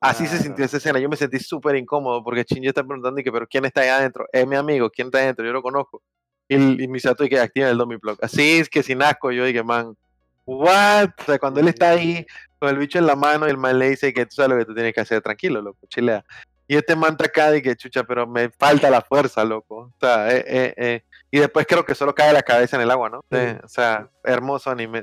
[0.00, 0.98] Así se sintió esa escena.
[0.98, 3.88] Yo me sentí súper incómodo porque Shinji está preguntando y que, pero ¿quién está ahí
[3.88, 4.26] adentro?
[4.32, 5.44] Es mi amigo, ¿quién está adentro?
[5.44, 6.02] Yo lo conozco.
[6.48, 8.22] Y, y Misato y que activa el Domiplock.
[8.24, 9.96] Así es que sin asco, yo dije, man,
[10.44, 11.10] what?
[11.18, 12.26] O sea, cuando él está ahí
[12.58, 14.58] con el bicho en la mano y el man le dice que tú sabes lo
[14.58, 16.24] que tú tienes que hacer, tranquilo, loco, chilea.
[16.66, 19.76] Y este man está acá y que chucha, pero me falta la fuerza, loco.
[19.76, 21.02] O sea, eh, eh, eh.
[21.32, 23.20] Y después creo que solo cae la cabeza en el agua, ¿no?
[23.30, 23.36] Sí.
[23.38, 25.02] Eh, o sea, hermoso anime.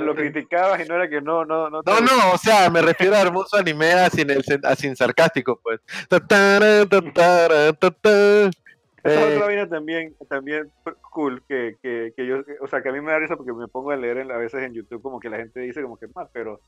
[0.00, 1.80] Lo criticabas y no era que no, no, no.
[1.84, 5.58] No, no, o sea, me refiero a hermoso anime a sin, el, a sin sarcástico,
[5.62, 5.80] pues.
[6.10, 6.28] Esa es
[9.04, 10.70] Eh, otra vaina también, también
[11.10, 13.68] cool, que, que, que yo, o sea, que a mí me da risa porque me
[13.68, 16.08] pongo a leer en, a veces en YouTube como que la gente dice como que
[16.08, 16.60] más, pero,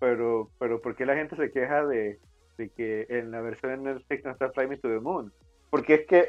[0.00, 2.18] pero, pero, ¿por qué la gente se queja de,
[2.56, 5.32] de que en la versión de Netflix no está Fly Me to the Moon?
[5.70, 6.28] Porque es que,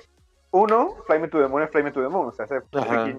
[0.51, 2.61] uno, Fly Me to the Moon es Fly Me to the Moon, o sea, ese,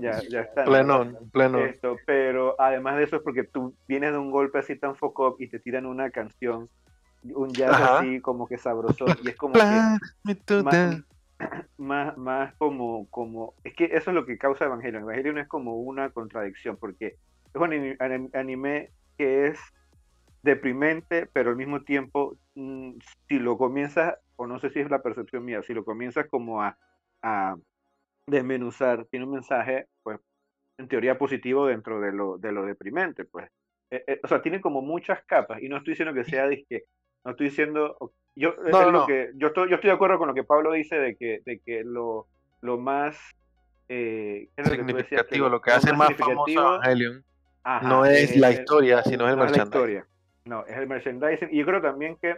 [0.01, 0.65] ya, ya está.
[0.65, 0.71] ¿no?
[0.71, 1.63] Plenón, plenón.
[1.63, 5.37] Esto, pero además de eso es porque tú vienes de un golpe así tan foco
[5.39, 6.69] y te tiran una canción,
[7.23, 7.99] un jazz Ajá.
[7.99, 9.61] así como que sabroso, y es como que
[10.63, 11.03] más,
[11.79, 15.03] más, más como, como, es que eso es lo que causa Evangelion.
[15.03, 19.59] Evangelion es como una contradicción, porque es un ani- anim- anime que es
[20.45, 25.03] deprimente, pero al mismo tiempo, mm, si lo comienzas, o no sé si es la
[25.03, 26.77] percepción mía, si lo comienzas como a,
[27.23, 27.57] a
[28.27, 30.21] desmenuzar, tiene un mensaje, pues,
[30.77, 33.49] en teoría positivo dentro de lo, de lo deprimente, pues.
[33.91, 36.85] Eh, eh, o sea, tiene como muchas capas, y no estoy diciendo que sea disque,
[37.25, 37.97] no estoy diciendo,
[38.37, 39.07] yo, es No, no, lo no.
[39.07, 41.61] que, yo estoy, yo estoy de acuerdo con lo que Pablo dice de que, de
[41.61, 42.27] que lo,
[42.61, 43.19] lo más
[43.89, 47.25] eh, significativo, lo que hace más famoso significativo, Evangelion
[47.63, 50.14] ajá, no es la historia, sino es el no merchandising.
[50.47, 51.49] No, es el merchandising.
[51.53, 52.37] Y yo creo también que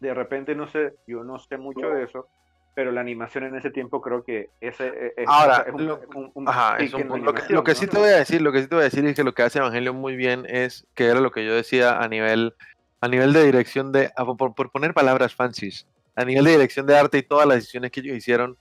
[0.00, 2.28] de repente, no sé, yo no sé mucho de eso,
[2.74, 6.00] pero la animación en ese tiempo creo que ese e, es, Ahora, es un, lo-
[6.14, 7.08] un- un Ajá, es un.
[7.24, 7.76] Lo que, lo que ¿no?
[7.78, 9.32] sí te voy a decir, lo que sí te voy a decir es que lo
[9.32, 12.54] que hace Evangelion muy bien es que era lo que yo decía a nivel,
[13.00, 16.86] a nivel de dirección de, a- por, por poner palabras fancies, a nivel de dirección
[16.86, 18.58] de arte y todas las decisiones que ellos hicieron,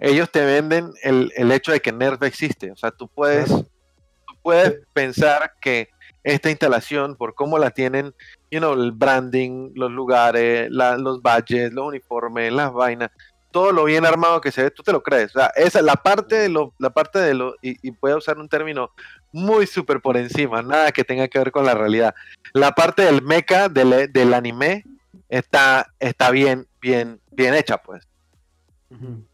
[0.00, 2.72] ellos te venden el, el hecho de que Nerf existe.
[2.72, 5.88] O sea, tú puedes, tú puedes pensar que
[6.24, 8.14] esta instalación, por cómo la tienen,
[8.50, 13.10] you know, el branding, los lugares, la- los badges, los uniformes, las vainas,
[13.50, 15.34] todo lo bien armado que se ve, tú te lo crees.
[15.36, 18.16] O sea, esa, la parte de lo, la parte de lo, y, y voy a
[18.16, 18.90] usar un término
[19.32, 22.14] muy súper por encima, nada que tenga que ver con la realidad.
[22.54, 24.84] La parte del mecha del, del anime
[25.28, 28.06] está, está bien, bien, bien hecha, pues.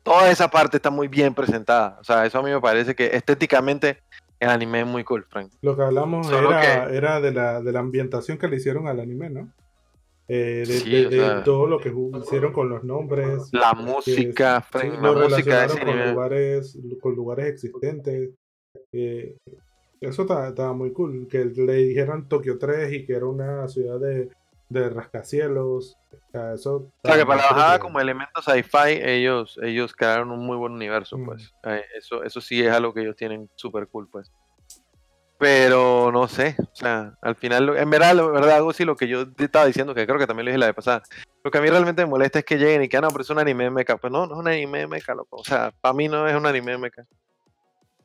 [0.05, 1.99] Toda esa parte está muy bien presentada.
[2.01, 4.01] O sea, eso a mí me parece que estéticamente
[4.41, 5.51] el anime es muy cool, Frank.
[5.63, 9.31] Lo que hablamos era, era de, la, de la ambientación que le hicieron al anime,
[9.31, 9.53] ¿no?
[10.31, 13.49] Eh, de, Sí, de- de sea- todo lo que hicieron con los nombres.
[13.53, 16.13] La que música, sí, Frank, la música de con anime.
[16.13, 18.31] lugares, con lugares existentes.
[18.93, 19.37] Eh,
[20.01, 21.27] eso ta- estaba muy cool.
[21.29, 24.29] Que le dijeron Tokio 3 y que era una ciudad de,
[24.69, 25.97] de rascacielos.
[26.13, 30.31] O sea, eso O sea, que para la bajada como elemento sci-fi, ellos, ellos crearon
[30.31, 31.25] un muy buen universo, Mm.
[31.27, 31.55] pues.
[31.65, 34.31] Eh, eso, eso sí es algo que ellos tienen súper cool, pues.
[35.39, 39.07] Pero no sé, o sea, al final, en verdad, la verdad, algo sí lo que
[39.07, 41.03] yo te estaba diciendo, que creo que también lo dije la vez pasada,
[41.45, 43.23] lo que a mí realmente me molesta es que lleguen y que, ah, no, pero
[43.23, 43.97] es un anime de mecha.
[43.97, 45.37] Pues no, no es un anime de mecha, loco.
[45.37, 47.05] O sea, para mí no es un anime de mecha.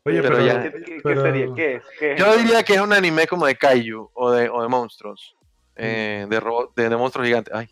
[0.06, 1.48] Oye, pero pero, ya- ¿Qué, qué- qué pero- sería?
[1.56, 1.84] ¿Qué es?
[1.98, 4.68] ¿Qué es Yo diría que es un anime como de kaiju o de, o de
[4.68, 5.36] monstruos.
[5.76, 7.54] Eh, de, ro- de, de monstruos gigantes.
[7.54, 7.70] Ay.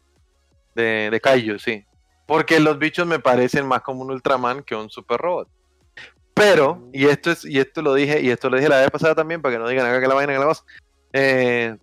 [0.76, 1.86] De, de kaiju, sí.
[2.28, 5.50] Porque los bichos me parecen más como un Ultraman que un super robot.
[6.34, 9.14] Pero, y esto es, y esto lo dije, y esto lo dije la vez pasada
[9.16, 10.64] también, para que no digan acá que la vaina que la voz.
[11.14, 11.76] Eh,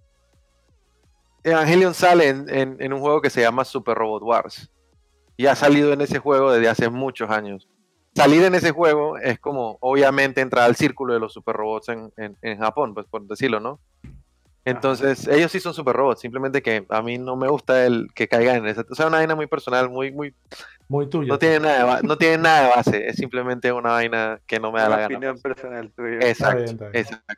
[1.44, 4.70] Evangelion sale en, en- en un juego que se llama Super Robot Wars.
[5.36, 7.68] Y ha salido en ese juego desde hace muchos años.
[8.14, 12.12] Salir en ese juego es como, obviamente, entrar al círculo de los super robots en,
[12.16, 13.78] en- en Japón, pues por decirlo, ¿no?
[14.70, 18.28] Entonces, ellos sí son super robots, simplemente que a mí no me gusta el que
[18.28, 18.84] caigan en esa.
[18.90, 20.34] O sea, una vaina muy personal, muy, muy.
[20.88, 21.28] muy tuyo.
[21.28, 24.58] No tiene nada de, ba- no tiene nada de base, es simplemente una vaina que
[24.60, 25.16] no me da la Una gana.
[25.16, 26.18] opinión personal tuya.
[26.28, 27.04] Exacto, bien, está bien.
[27.04, 27.34] exacto.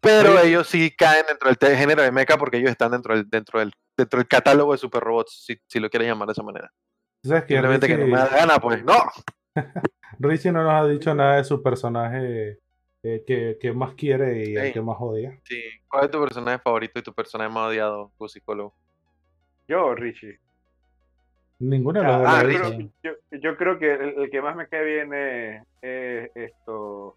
[0.00, 3.60] Pero ellos sí caen dentro del género de mecha porque ellos están dentro del, dentro
[3.60, 6.72] del, dentro del catálogo de super robots, si, si lo quieres llamar de esa manera.
[7.22, 8.84] Tú sabes que Simplemente que no me da la gana, pues.
[8.84, 8.96] ¡No!
[10.18, 12.58] Richie no nos ha dicho nada de su personaje
[13.02, 14.72] eh, que, que más quiere y el Sí.
[14.74, 15.38] que más odia.
[15.44, 15.62] Sí.
[15.88, 18.74] ¿Cuál es tu personaje favorito y tu personaje más odiado, tu psicólogo?
[19.68, 20.38] Yo, Richie.
[21.58, 22.90] Ninguno de los Ah, dos ah, yo, Richie.
[23.00, 27.16] creo, yo, yo creo que el, el que más me cae bien es, es esto.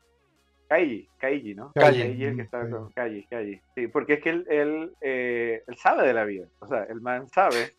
[0.67, 1.71] Kaiji, Kaiji, ¿no?
[1.75, 1.99] Kaiji.
[2.01, 2.71] Kaiji es el que está Kaiji.
[2.73, 3.61] con Kaiji, Kaiji.
[3.75, 6.47] Sí, porque es que él, él, eh, él sabe de la vida.
[6.59, 7.73] O sea, el man sabe.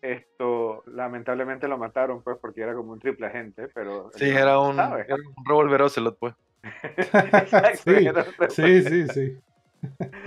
[0.00, 4.10] Esto, lamentablemente lo mataron, pues, porque era como un triple agente, pero.
[4.14, 5.02] Sí, era un, sabe.
[5.02, 6.34] era un Revolver Ocelot, pues.
[6.62, 7.90] Exacto,
[8.50, 9.38] Sí, Sí, sí, sí.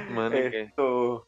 [0.10, 1.28] Man, Esto,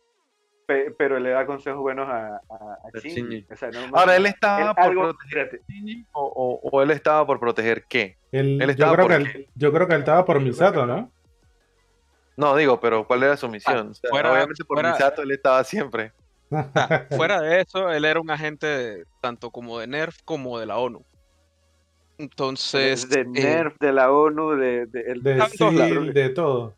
[0.65, 3.15] pe- pero le da consejos buenos a, a, a A Shinji.
[3.21, 3.47] Shinji.
[3.51, 6.21] O sea, no- Ahora, ¿él él estaba por algo- proteger a Shinji o,
[6.63, 8.17] o- o él estaba por proteger qué?
[8.31, 11.11] Él- yo, creo que él, yo creo que él estaba por Misato, ¿no?
[12.35, 13.89] No, digo, pero ¿cuál era su misión?
[13.89, 16.13] O sea, fuera- obviamente por fuera- Misato él estaba siempre.
[16.51, 20.65] Ah, fuera de eso, él era un agente de- tanto como de NERF como de
[20.65, 21.03] la ONU.
[22.23, 25.91] Entonces, de eh, NERF, de la ONU, de, de- el- De Estaba en todos lados.
[25.93, 26.75] Seal, de todo.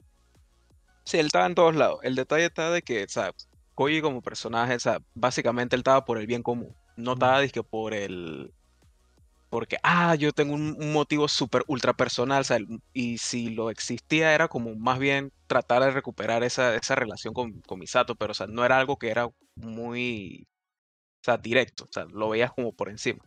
[1.04, 2.00] sí, él estaba en todos lados.
[2.04, 3.32] El detalle está de que, o sea,
[3.76, 6.74] Koji como personaje, o sea, básicamente él estaba por el bien común.
[6.98, 8.52] No estaba dizque por el...
[9.50, 12.58] Porque, ah, yo tengo un, un motivo súper ultra personal, o sea,
[12.94, 17.62] y si lo existía era como más bien tratar de recuperar esa, esa relación con,
[17.62, 20.46] con Misato, pero, o sea, no era algo que era muy,
[21.22, 23.24] o sea, directo, o sea, lo veías como por encima.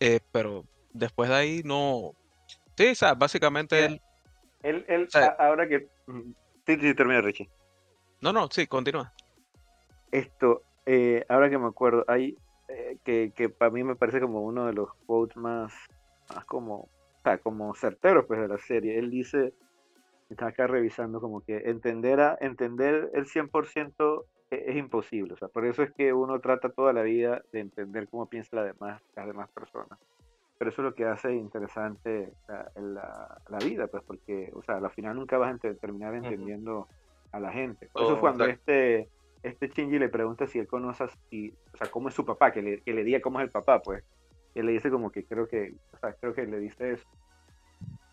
[0.00, 2.12] Eh, pero después de ahí no...
[2.76, 4.00] Sí, o sea, básicamente él...
[4.62, 5.88] él, él- sea- ahora que...
[6.66, 7.48] Sí, sí, termina Richie.
[8.20, 9.12] No, no, sí, continúa.
[10.12, 12.36] Esto, eh, ahora que me acuerdo, hay
[12.68, 15.72] eh, que, que para mí me parece como uno de los quotes más,
[16.34, 16.88] más como, o
[17.24, 18.98] sea, como certeros pues de la serie.
[18.98, 19.52] Él dice,
[20.30, 25.34] está acá revisando como que entender a, entender el 100% e- es imposible.
[25.34, 28.56] O sea, por eso es que uno trata toda la vida de entender cómo piensa
[28.56, 29.98] la demás, las demás personas.
[30.62, 34.76] Pero eso es lo que hace interesante la, la- la vida, pues, porque, o sea,
[34.76, 36.86] al final nunca vas a ente- terminar entendiendo
[37.32, 37.88] a la gente.
[37.92, 39.08] Por eso Oh, cuando este,
[39.42, 42.52] este Shinji le pregunta si él conoce, a- si, o sea, cómo es su papá,
[42.52, 44.04] que le, que le diga cómo es el papá, pues,
[44.54, 47.04] él le dice como que creo que, o sea, creo que le dice eso.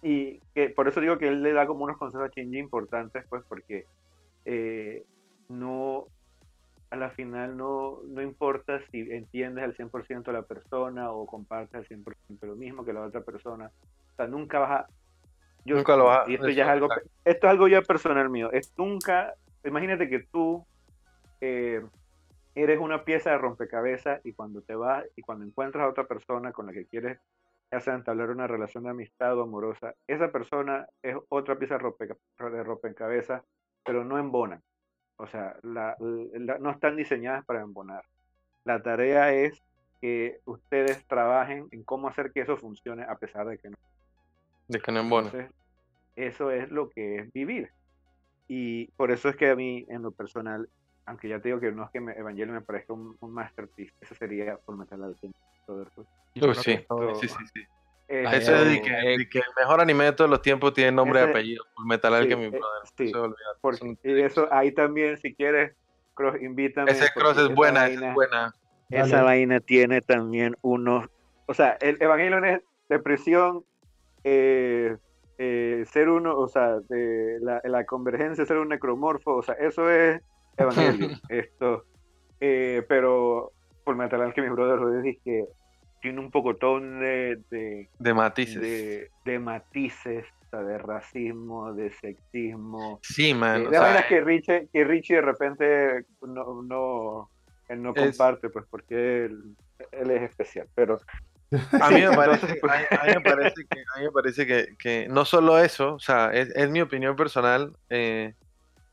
[0.02, 3.26] Y que por eso digo que él le da como unos consejos a Shinji importantes,
[3.30, 3.86] pues, porque
[4.46, 5.04] eh,
[5.50, 5.99] no,
[7.00, 11.86] la final no, no importa si entiendes al 100% a la persona o compartes al
[11.88, 13.72] 100% lo mismo que la otra persona.
[14.12, 14.88] O sea, nunca vas a...
[15.66, 16.88] Yo, Nunca lo vas a- y esto ya es algo,
[17.26, 18.52] esto es algo ya personal mío.
[18.52, 19.34] Es nunca,
[19.64, 20.66] imagínate que tú
[21.42, 21.82] eh,
[22.56, 26.52] eres una pieza de rompecabezas y cuando te vas y cuando encuentras a otra persona
[26.52, 27.20] con la que quieres
[27.72, 31.82] ya sea entablar una relación de amistad o amorosa, esa persona es otra pieza de
[31.84, 32.18] rompeca-
[32.52, 33.44] de rompecabezas,
[33.86, 34.62] pero no embonan.
[35.20, 38.04] O sea, la- la- no están diseñadas para embonar.
[38.66, 39.62] La tarea es
[40.02, 43.76] que ustedes trabajen en cómo hacer que eso funcione a pesar de que no.
[44.68, 45.02] De que no.
[45.28, 45.52] Entonces,
[46.16, 47.70] eso es lo que es vivir.
[48.48, 50.70] Y por eso es que a mí, en lo personal,
[51.06, 53.94] aunque ya te digo que no es que me, Evangelio me parezca un, un masterpiece,
[54.00, 56.86] eso sería por metal al sí.
[56.88, 57.62] todo- sí, sí, sí.
[58.12, 60.74] Eh, Ay, Eso es de que, de que el mejor anime de todos los tiempos
[60.74, 61.64] tiene nombre y Ese- apellido.
[61.76, 62.88] Full Metal sí, Alchemy, eh, brother.
[62.98, 63.12] sí,
[63.62, 65.76] porque- no- y eso ahí también, si quieres,
[66.16, 66.92] Cross, invítame.
[66.92, 68.54] Ese cross es esa buena, esa es buena.
[68.90, 69.24] Esa Dale.
[69.24, 71.08] vaina tiene también unos.
[71.46, 73.64] O sea, el Evangelion es depresión,
[74.26, 74.98] eh,
[75.38, 79.90] eh, ser uno, o sea, de la, la convergencia, ser un necromorfo, o sea, eso
[79.90, 80.22] es
[80.58, 81.12] Evangelion.
[81.30, 81.86] esto.
[82.42, 83.52] Eh, pero
[83.86, 85.46] por Metal Alchemy Brotherhood es que
[86.02, 88.62] tiene un pocotón de, de, De matices.
[88.62, 93.62] de, de matices, de racismo, de sexismo, Sí, man.
[93.62, 97.30] eh, de sea, vainas que Richie, que Richie de repente no, no,
[97.68, 99.56] él no Es- comparte, pues porque él,
[99.92, 100.68] él es especial.
[100.74, 101.00] Pero
[101.82, 104.46] A mí me parece, pues- a a mí me parece que, a mí me parece
[104.48, 108.34] que, que no solo eso, o sea, es, es mi opinión personal eh,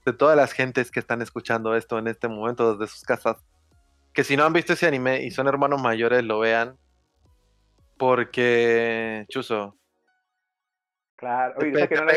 [0.04, 3.36] de todas las gentes que están escuchando esto en este momento desde sus casas,
[4.12, 6.76] que si no han visto ese anime y son hermanos mayores, lo vean,
[7.96, 9.78] porque, Chuzo,
[11.16, 12.12] claro, oye, pe- ¿sabes que no la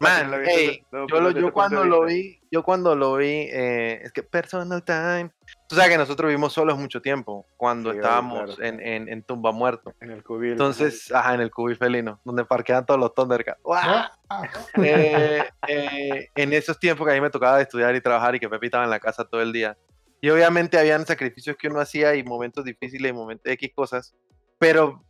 [0.00, 4.12] man, visto hey, yo, lo- yo cuando lo vi, yo cuando lo vi, eh, es
[4.12, 5.30] que personal time,
[5.68, 8.62] tú sabes que nosotros vivimos solos mucho tiempo, cuando Sí, estábamos claro.
[8.68, 9.94] en, en, en Tumba Muerto.
[10.00, 10.52] en el cubil.
[10.52, 13.60] Entonces, ajá, en el cubi felino, donde parquean todos los Thundercats.
[13.72, 14.10] Ah,
[14.82, 18.48] Eh, eh, en esos tiempos que a mí me tocaba estudiar y trabajar y que
[18.48, 19.76] Pepe estaba en la casa todo el día.
[20.20, 24.14] Y obviamente habían sacrificios que uno hacía y momentos difíciles y momentos X cosas,
[24.58, 25.04] pero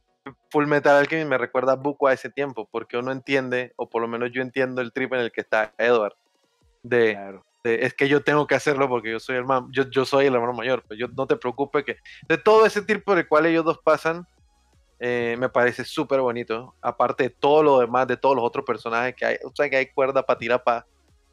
[0.51, 4.03] Full Metal Alchemy me recuerda a Buco a ese tiempo, porque uno entiende, o por
[4.03, 6.14] lo menos yo entiendo el trip en el que está Edward,
[6.82, 7.45] de, Claro.
[7.62, 10.26] de, es que yo tengo que hacerlo porque yo soy el man, yo, yo soy
[10.26, 11.97] el hermano mayor, pues yo no te preocupes que
[12.28, 14.26] de todo ese tipo por el cual ellos dos pasan,
[15.01, 16.74] eh, me parece súper bonito.
[16.80, 19.76] Aparte de todo lo demás, de todos los otros personajes que hay, o sea que
[19.76, 20.86] hay cuerda para tirar para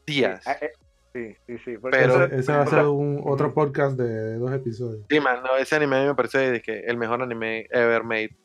[0.06, 0.44] días.
[0.44, 0.72] Sí, eh,
[1.14, 5.06] sí, sí, sí, Pero- ese va a ser un, otro podcast de dos episodios.
[5.10, 8.04] Sí, man, no, ese anime a mí me parece de que el mejor anime ever
[8.04, 8.36] made,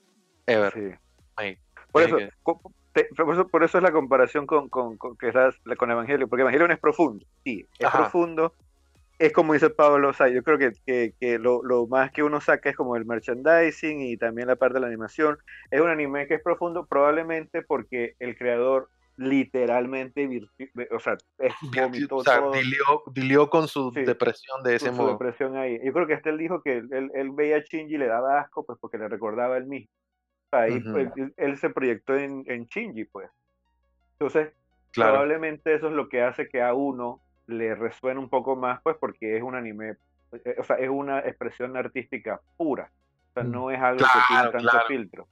[0.47, 0.81] ever sí.
[1.37, 1.59] made.
[1.93, 2.61] Por eso, que- co-
[2.93, 6.29] te- por eso, por eso es la comparación con, con, con, que la- con Evangelio,
[6.29, 7.99] porque Evangelio es profundo, sí, es Ajá.
[7.99, 8.53] profundo,
[9.19, 12.23] es como dice Pablo, o sea, yo creo que, que, que lo, lo más que
[12.23, 15.39] uno saca es como el merchandising y también la parte de la animación,
[15.71, 20.29] es un anime que es profundo probablemente porque el creador literalmente,
[20.91, 21.55] o sea, es-
[21.91, 25.13] vomitó o sea, todo dilió, dilió con su Sí, depresión de ese con su modo.
[25.13, 25.81] depresión ahí.
[25.85, 28.41] Yo creo que hasta él dijo que él, él- veía a Shinji y le daba
[28.41, 29.89] asco, pues porque le recordaba a él mismo.
[29.89, 30.93] O sea, ahí, Ujú.
[30.93, 33.29] pues, él, él se proyectó en, en Shinji, pues.
[34.19, 34.53] Entonces,
[34.93, 35.13] Claro.
[35.13, 38.97] probablemente eso es lo que hace que a uno le resuene un poco más, pues
[38.99, 39.97] porque es un anime,
[40.33, 42.91] eh, o sea, es una expresión artística pura.
[43.31, 43.51] O sea, Mm.
[43.53, 44.87] no es algo que tiene Claro, tanto claro.
[44.89, 45.29] filtro.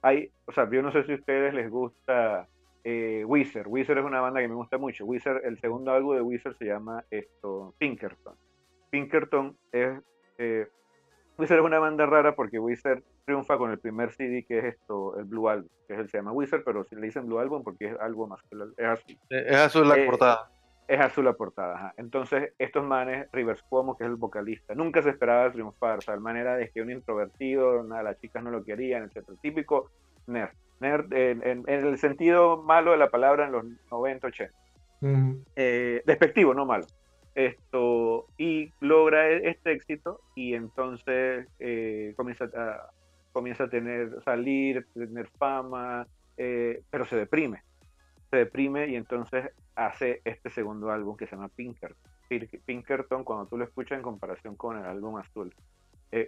[0.00, 2.48] Hay, o sea, yo no sé si a ustedes les gusta
[2.84, 3.66] eh, Wizard.
[3.68, 5.04] Wizard es una banda que me gusta mucho.
[5.04, 8.34] Wizard, el segundo álbum de Wizard se llama esto, Pinkerton.
[8.90, 10.00] Pinkerton es,
[10.38, 10.66] eh,
[11.38, 15.16] Wizard es una banda rara porque Wizard triunfa con el primer CD que es esto,
[15.16, 17.62] el Blue Album, que es el, se llama Wizard, pero si le dicen Blue Album
[17.62, 18.40] porque es algo más,
[18.76, 20.50] es azul, Eh, Es azul la Eh, portada.
[20.88, 21.74] es azul la portada.
[21.76, 21.94] ajá.
[21.96, 26.14] Entonces, estos manes, Rivers Cuomo, que es el vocalista, nunca se esperaba triunfar, o sea,
[26.14, 29.38] de manera de que un introvertido, nada, las chicas no lo querían, etcétera.
[29.40, 29.90] Típico
[30.26, 30.50] nerd.
[30.82, 34.54] Nerd en, en- en el sentido malo de la palabra en los 90, 80
[35.00, 35.42] Ujú.
[35.56, 36.84] eh, despectivo, no malo.
[37.34, 42.90] Esto, y logra e- este éxito y entonces eh, comienza, a,
[43.32, 46.06] comienza a tener, salir, tener fama,
[46.36, 47.62] eh, pero se deprime.
[48.30, 52.10] Se deprime y entonces hace este segundo álbum que se llama Pinkerton.
[52.28, 55.54] Pink- Pinkerton, cuando tú lo escuchas en comparación con el álbum azul,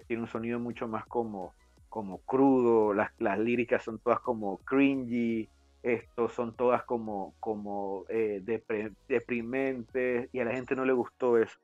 [0.06, 1.52] tiene un sonido mucho más como,
[1.94, 5.48] como crudo, las, las líricas son todas como cringy,
[5.80, 11.38] estos son todas como, como eh, depre- deprimentes y a la gente no le gustó
[11.38, 11.56] eso.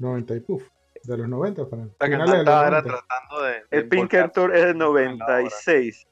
[0.00, 0.68] 90 y puf.
[1.04, 1.92] de los 90, Fran.
[2.00, 3.06] La que los estaba era 90.
[3.06, 3.52] tratando de.
[3.52, 5.04] de El Pinkerton es del la obra.
[5.10, 6.08] 96.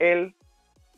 [0.00, 0.34] Él,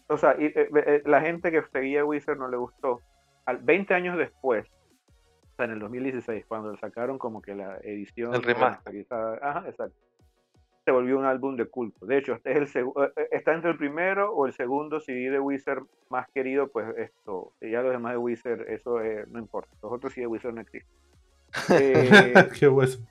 [0.08, 3.00] o sea, y, eh, eh, la gente que seguía Wizard no le gustó.
[3.46, 8.34] Al, 20 años después, o sea, en el 2016, cuando sacaron como que la edición
[8.34, 9.06] El remaster.
[9.40, 9.96] ajá, exacto,
[10.88, 12.06] se volvió un álbum de culto.
[12.06, 15.28] De hecho, este es el eh, eh, está entre el primero o el segundo CD
[15.28, 19.38] de Wizard más querido, pues esto, y ya los demás de Wizard, eso eh, no
[19.38, 19.68] importa.
[19.82, 20.96] Los otros CD de Wizard no existen.
[21.78, 23.06] Eh, Qué hueso.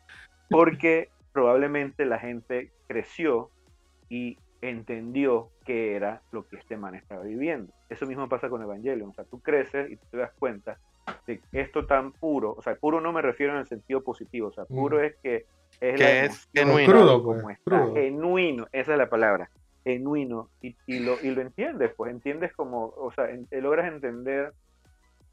[0.50, 3.52] porque probablemente la gente creció
[4.10, 7.72] y entendió qué era lo que este man estaba viviendo.
[7.90, 10.78] Eso mismo pasa con Evangelion, o sea, tú creces y tú te das cuenta
[11.26, 14.48] de que esto tan puro, o sea, puro no me refiero en el sentido positivo,
[14.50, 15.04] o sea, puro Mm.
[15.04, 15.36] es que
[15.80, 16.92] es Que la es genuino.
[16.92, 17.94] Crudo, como pues, está, crudo.
[17.96, 19.50] genuino, esa es la palabra,
[19.84, 24.54] genuino, y, y lo, y lo entiendes, pues entiendes como, o sea, en- logras entender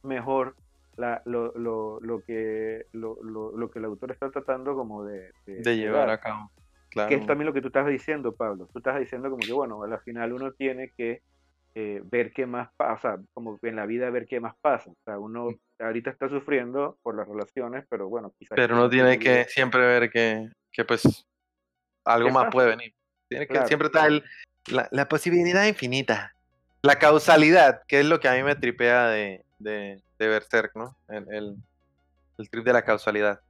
[0.02, 0.54] mejor
[0.96, 5.32] la, lo, lo, lo que lo, lo, lo que el autor está tratando como de,
[5.46, 6.50] De llevar a cabo.
[6.94, 7.08] Claro.
[7.08, 8.68] que es también lo que tú estás diciendo, Pablo.
[8.72, 11.20] Tú estás diciendo como que, bueno, al final uno tiene que
[11.74, 14.90] eh, ver qué más pasa, como en la vida ver qué más pasa.
[14.90, 15.48] O sea, uno
[15.80, 18.54] ahorita está sufriendo por las relaciones, pero bueno, quizás...
[18.56, 21.26] Pero uno tiene que siempre ver que, que pues
[22.04, 22.50] algo ¿Qué más pasa?
[22.52, 22.94] puede venir.
[23.28, 24.08] Tiene que siempre está
[24.70, 26.34] la, la posibilidad infinita.
[26.82, 30.96] La causalidad, que es lo que a mí me tripea de, de, de Berserk, ¿no?
[31.08, 31.56] El, el,
[32.38, 33.40] el trip de la causalidad.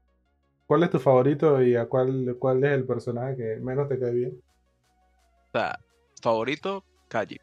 [0.67, 4.13] ¿Cuál es tu favorito y a cuál, cuál es el personaje que menos te cae
[4.13, 4.43] bien?
[5.49, 5.79] O sea,
[6.23, 7.39] favorito, Kaji.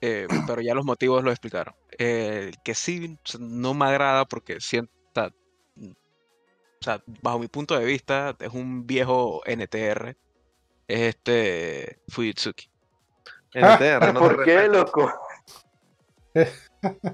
[0.00, 1.74] Eh, pero ya los motivos lo explicaron.
[1.98, 7.84] Eh, el que sí no me agrada porque siento, o sea, bajo mi punto de
[7.84, 10.16] vista, es un viejo NTR.
[10.88, 12.70] Es este Fujitsuki.
[13.54, 15.12] NTR, no te ¿Por qué, loco?
[16.34, 16.44] ¿Qué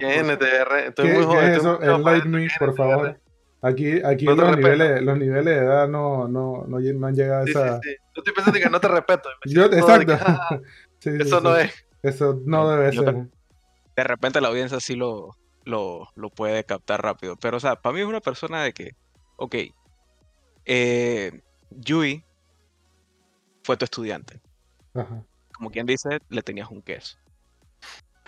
[0.01, 0.89] es NTR?
[0.89, 1.51] Estoy ¿Qué, muy joven.
[1.51, 1.79] es estoy eso?
[1.79, 3.21] muy joven para Enlighten me, esto, ¿qué por favor.
[3.63, 7.49] Aquí, aquí No los, niveles, los niveles de edad no, no, no, han llegado a
[7.49, 7.81] esa...
[7.81, 7.97] sí, sí.
[8.15, 9.29] Yo estoy pensando que no te respeto.
[9.47, 10.07] Yo, exacto.
[10.07, 10.61] que, ah,
[10.99, 11.63] Sí, sí, eso no sí.
[11.63, 11.87] es.
[12.03, 13.15] Eso no debe Yo ser.
[13.95, 17.37] De repente la audiencia sí lo, lo, lo puede captar rápido.
[17.37, 18.97] Pero, o sea, para mí es una persona de que,
[19.37, 19.55] ok,
[20.65, 21.41] eh,
[21.71, 22.25] Yui
[23.63, 24.41] fue tu estudiante.
[24.95, 25.25] Ajá.
[25.55, 27.17] Como quien dice, le tenías un queso.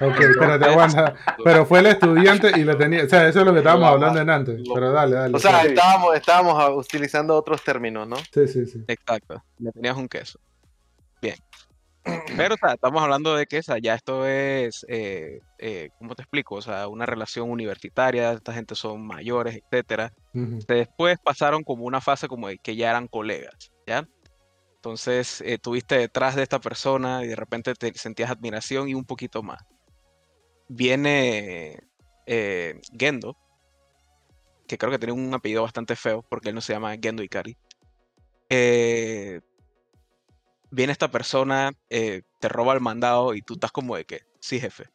[0.01, 1.15] Ok, espérate, aguanta.
[1.45, 3.05] Pero fue el estudiante y le tenía.
[3.05, 4.61] O sea, eso es lo que estábamos hablando en antes.
[4.73, 5.37] Pero dale, dale.
[5.37, 8.17] O sea, sí, estábamos, estábamos utilizando otros términos, ¿no?
[8.17, 8.67] sí, sí.
[8.67, 8.85] sí.
[8.89, 10.41] Exacto, le tenías un queso.
[11.23, 11.37] Bien.
[12.37, 16.15] Pero, o sea, estamos hablando de que, o sea, ya esto es, eh, eh, ¿cómo
[16.15, 16.57] te explico?
[16.57, 20.13] O sea, una relación universitaria, esta gente son mayores, etcétera.
[20.35, 20.59] Ujú.
[20.69, 24.07] Después pasaron como una fase como de que ya eran colegas, ¿ya?
[24.77, 29.07] Entonces, eh, tuviste detrás de esta persona y de repente te sentías admiración y un
[29.07, 29.63] poquito más.
[30.69, 31.83] Viene
[32.27, 33.37] eh, Gendo,
[34.67, 37.57] que creo que tiene un apellido bastante feo porque él no se llama Gendo Ikari.
[38.49, 39.41] Eh,
[40.71, 44.61] viene esta persona, eh, te roba el mandado y tú estás como de que, sí,
[44.61, 44.89] jefe.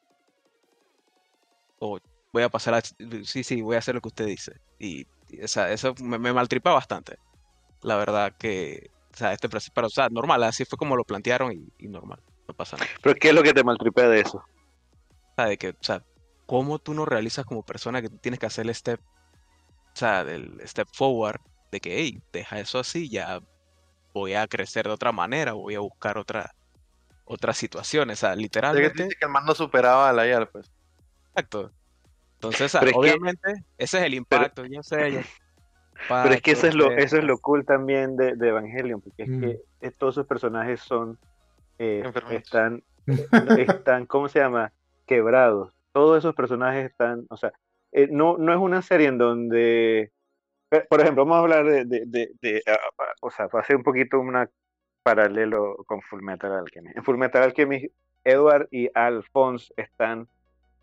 [1.80, 1.99] O
[2.34, 2.82] voy a pasar a...
[2.82, 4.53] Sí, sí, voy a hacer lo que usted dice.
[4.80, 5.05] Y,
[5.43, 7.17] o sea, eso me, maltripa bastante.
[7.82, 11.53] La verdad que, o sea, este pero, o sea, normal, así fue como lo plantearon
[11.53, 12.89] y, y normal, no pasa nada.
[13.01, 14.43] Pero ¿qué es lo que te maltripea de eso?
[15.40, 16.04] O sea, de que, o sea,
[16.46, 20.20] cómo tú no realizas como persona que tú tienes que hacer el step, o sea,
[20.22, 21.40] el step forward
[21.72, 23.40] de que, hey, deja eso así, ya
[24.14, 26.52] voy a crecer de otra manera, voy a buscar otra,
[27.24, 30.70] otras situaciones, o sea, que literalmente, que el man no superaba a la IAR, pues.
[31.30, 31.72] exacto.
[32.34, 35.22] Entonces, Pero es que- obviamente, ese es el impacto, yo sé, yo-
[36.10, 39.24] Pero es que eso es lo, eso es lo cool también de, de Evangelion, porque
[39.24, 39.40] es Mm.
[39.42, 41.18] que eh, todos esos personajes son,
[41.78, 42.84] eh, están,
[43.86, 44.74] están, ¿cómo se llama?
[45.10, 45.74] Quebrados.
[45.91, 47.51] Todos esos personajes están, o sea,
[47.91, 50.12] eh, no, no es una serie en donde,
[50.88, 52.78] por ejemplo, vamos a hablar de, de, de- de, ah,
[53.20, 54.47] o sea, para hacer un poquito un
[55.01, 56.95] paralelo con Fullmetal Alchemist.
[56.95, 57.91] En Fullmetal Alchemist,
[58.24, 60.28] Edward y Alphonse están,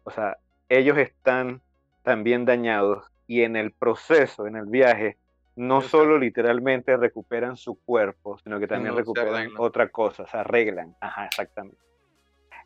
[0.03, 1.63] o sea, ellos están
[2.03, 5.19] también dañados y en el proceso, en el viaje,
[5.55, 10.97] no solo literalmente recuperan su cuerpo, sino que también no, recuperan otra cosa, se arreglan.
[11.01, 11.86] Ajá, exactamente.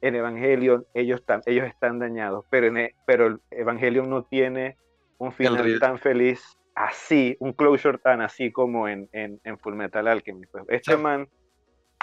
[0.02, 4.76] En Evangelion ellos, están ellos están dañados, pero, en e- pero el Evangelion no tiene
[5.18, 6.42] un final tan feliz
[6.74, 10.50] así, un closure tan así como en, en, en Fullmetal Alchemist.
[10.52, 11.02] Pues, este Sí.
[11.02, 11.28] man,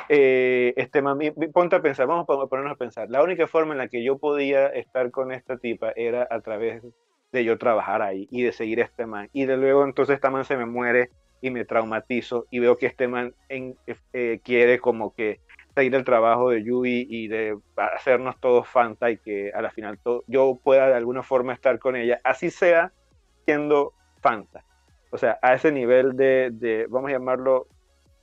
[0.10, 1.18] eh, este man,
[1.54, 3.10] ponte a pensar, vamos a ponernos a pensar.
[3.10, 6.84] La única forma en la que yo podía estar con esta tipa era a través
[7.32, 9.30] de yo trabajar ahí y de seguir a este man.
[9.34, 11.10] Y de luego entonces este man se me muere
[11.42, 13.76] y me traumatizo y veo que este man en-
[14.14, 15.40] eh, quiere como que
[15.78, 20.00] seguir el trabajo de Yui y de hacernos todos Fanta y que a la final
[20.28, 22.92] yo pueda de alguna forma estar con ella, así sea
[23.46, 24.64] siendo Fanta.
[25.12, 27.68] o sea, a ese nivel de, de, vamos a llamarlo,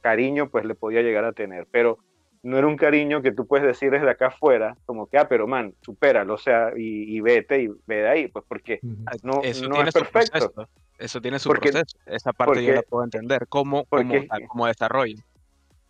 [0.00, 1.66] cariño, pues le podía llegar a tener.
[1.70, 1.98] Pero
[2.42, 5.46] no era un cariño que tú puedes decir desde acá afuera, como que, ah, pero
[5.46, 8.80] man, supéralo, o sea, y, y vete y ve de ahí, pues porque
[9.22, 10.50] no, Eso no tiene es su perfecto.
[10.52, 10.68] proceso.
[10.98, 11.96] Eso tiene su Porque- proceso.
[12.06, 13.46] Esa parte yo la porque- puedo entender.
[13.48, 15.16] ¿Cómo, porque cómo, es que- cómo desarrollo?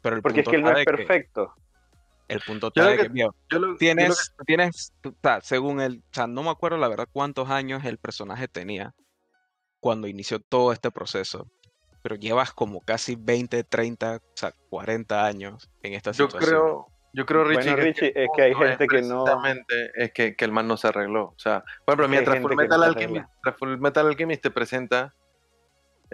[0.04, 1.54] Pero el Porque es punto que él no es de que- perfecto.
[2.28, 3.18] el punto Yo está de que- que,
[3.50, 6.50] Yo lo- yo tienes, tú tienes, tú- o sea, según el, o sea, no me
[6.50, 8.94] acuerdo la verdad cuántos años el personaje tenía
[9.80, 11.48] cuando inició todo este proceso,
[12.02, 16.50] pero llevas como casi 20, 30, o sea, 40 años en esta Yo situación.
[16.50, 19.24] creo, yo creo, Richie, Bueno, que, Richie, el es que hay punto gente que no-
[19.94, 21.24] Es que, que el man no se arregló.
[21.28, 23.26] O sea, por ejemplo, Es que hay mientras Full que no Alchemist,
[23.58, 25.14] Full Metal Alchemist te presenta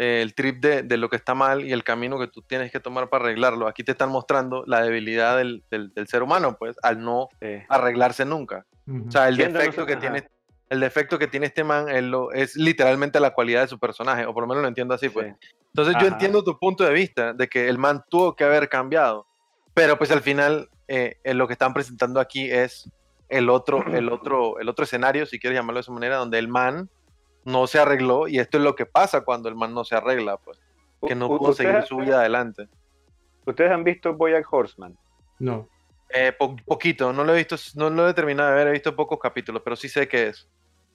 [0.00, 2.72] eh, el trip de, de lo que está mal y el camino que tú tienes
[2.72, 3.68] que tomar para arreglarlo.
[3.68, 7.58] Aquí te están mostrando la debilidad del, del- del ser humano, pues, al no Sí.
[7.68, 8.64] arreglarse nunca.
[9.06, 10.00] O sea, el defecto que ajá.
[10.00, 10.28] tiene
[10.70, 14.32] el defecto que tiene este man lo- es literalmente la cualidad de su personaje, o
[14.32, 15.34] por lo menos lo entiendo así, pues.
[15.40, 15.48] Sí.
[15.74, 19.26] Entonces yo entiendo tu punto de vista de que el man tuvo que haber cambiado,
[19.74, 22.88] pero pues al final eh, eh, lo que están presentando aquí es
[23.28, 26.48] el otro, el otro, el otro escenario, si quieres llamarlo de esa manera, donde el
[26.48, 26.88] man
[27.44, 30.36] no se arregló y esto es lo que pasa cuando el man no se arregla,
[30.36, 30.58] pues,
[31.06, 32.68] que no pudo seguir su vida adelante.
[33.46, 34.96] Ustedes han visto Boyack Horseman.
[35.38, 35.68] No.
[36.12, 38.94] Eh, po- poquito, no lo he visto, no lo he terminado de ver, he visto
[38.94, 40.48] pocos capítulos, pero sí sé qué es.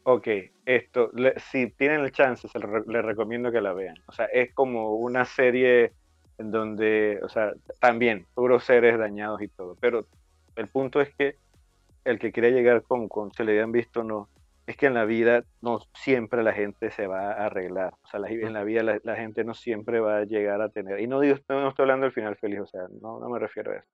[0.03, 0.27] Ok,
[0.65, 3.95] esto, le- si tienen el chance, se lo re- les recomiendo que la vean.
[4.07, 5.93] O sea, es como una serie
[6.37, 9.75] en donde, o sea, también, puros seres dañados y todo.
[9.79, 10.05] Pero
[10.55, 11.37] el punto es que
[12.03, 14.29] el que quiere llegar con, con se le han visto no,
[14.67, 17.93] es que en la vida no siempre la gente se va a arreglar.
[18.03, 20.69] O sea, la- en la vida la, la gente no siempre va a llegar a
[20.69, 20.99] tener.
[21.01, 23.39] Y no digo, no, no estoy hablando del final feliz, o sea, no, no me
[23.39, 23.87] refiero a eso.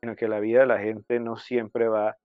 [0.00, 2.16] Sino que la vida la gente no siempre va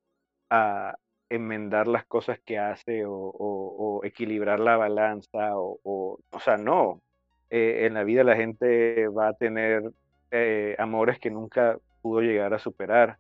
[0.50, 0.96] a
[1.30, 6.58] enmendar las cosas que hace o, o- o equilibrar la balanza o, o, o sea,
[6.58, 7.02] no.
[7.50, 9.84] Eh, en la vida la gente va a tener
[10.32, 13.18] eh, amores que nunca pudo llegar a superar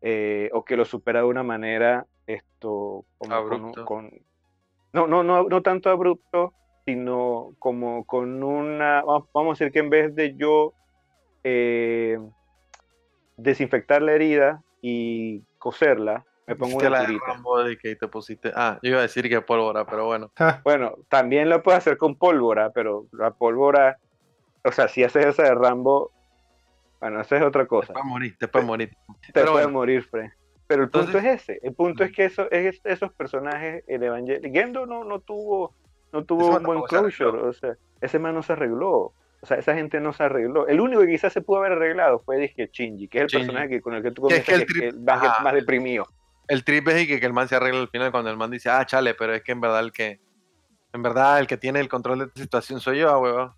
[0.00, 3.84] eh, o que lo supera de una manera esto como con, un- Abrupto.
[3.84, 4.10] con-
[4.94, 6.54] no, no, no, no tanto abrupto,
[6.84, 10.74] sino como con una, va- vamos a decir que en vez de yo
[11.44, 12.18] eh,
[13.36, 17.24] desinfectar la herida y coserla, me pongo una la curita.
[17.26, 18.52] Rambo de que te pusiste.
[18.54, 20.30] Ah, yo iba a decir que pólvora, pero bueno.
[20.64, 23.98] Bueno, también lo puedes hacer con pólvora, pero la pólvora,
[24.64, 26.12] o sea, si haces esa de Rambo,
[27.00, 27.92] bueno, esa es otra Te cosa.
[27.92, 28.90] puedes morir, te puedes morir.
[29.22, 29.78] te Pero puede bueno.
[29.78, 30.30] morir, Fred.
[30.72, 31.60] Pero el punto es ese.
[31.62, 35.74] El punto es que eso, es, esos personajes, el Evangel Gendo no, no tuvo,
[36.12, 37.38] no tuvo un buen se closure.
[37.42, 39.12] O sea, ese man no se arregló.
[39.40, 40.68] O sea, esa gente no se arregló.
[40.68, 43.46] El único que quizás se pudo haber arreglado fue Dizque Shinji, que es el Shinji.
[43.46, 46.06] personaje que, con el que tú Que es comienzas que el que- trip- más, deprimido.
[46.48, 48.50] El trip es y que, que el man se arregla al final cuando el man
[48.50, 50.20] dice, ah, chale, pero es que en verdad el que.
[50.92, 53.52] En verdad, el que tiene el control de esta situación soy yo, huevón.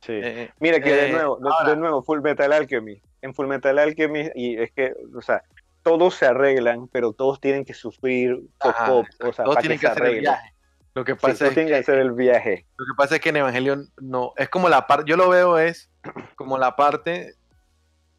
[0.00, 0.12] Sí.
[0.12, 3.00] Eh, eh, Mira que de Eh, nuevo, de, ahora- de nuevo, Full Metal Alchemy.
[3.22, 5.42] En Full Metal Alchemy, y es que, o sea,
[5.88, 9.86] todos se arreglan, pero todos tienen que sufrir Ajá, o sea, todos para tienen que
[9.86, 10.54] hacer el viaje.
[10.94, 12.66] Lo que pasa es tienen que hacer el viaje.
[12.76, 15.58] Lo que pasa es que en Evangelion no, es como la parte, yo lo veo
[15.58, 15.90] es
[16.34, 17.34] como la parte,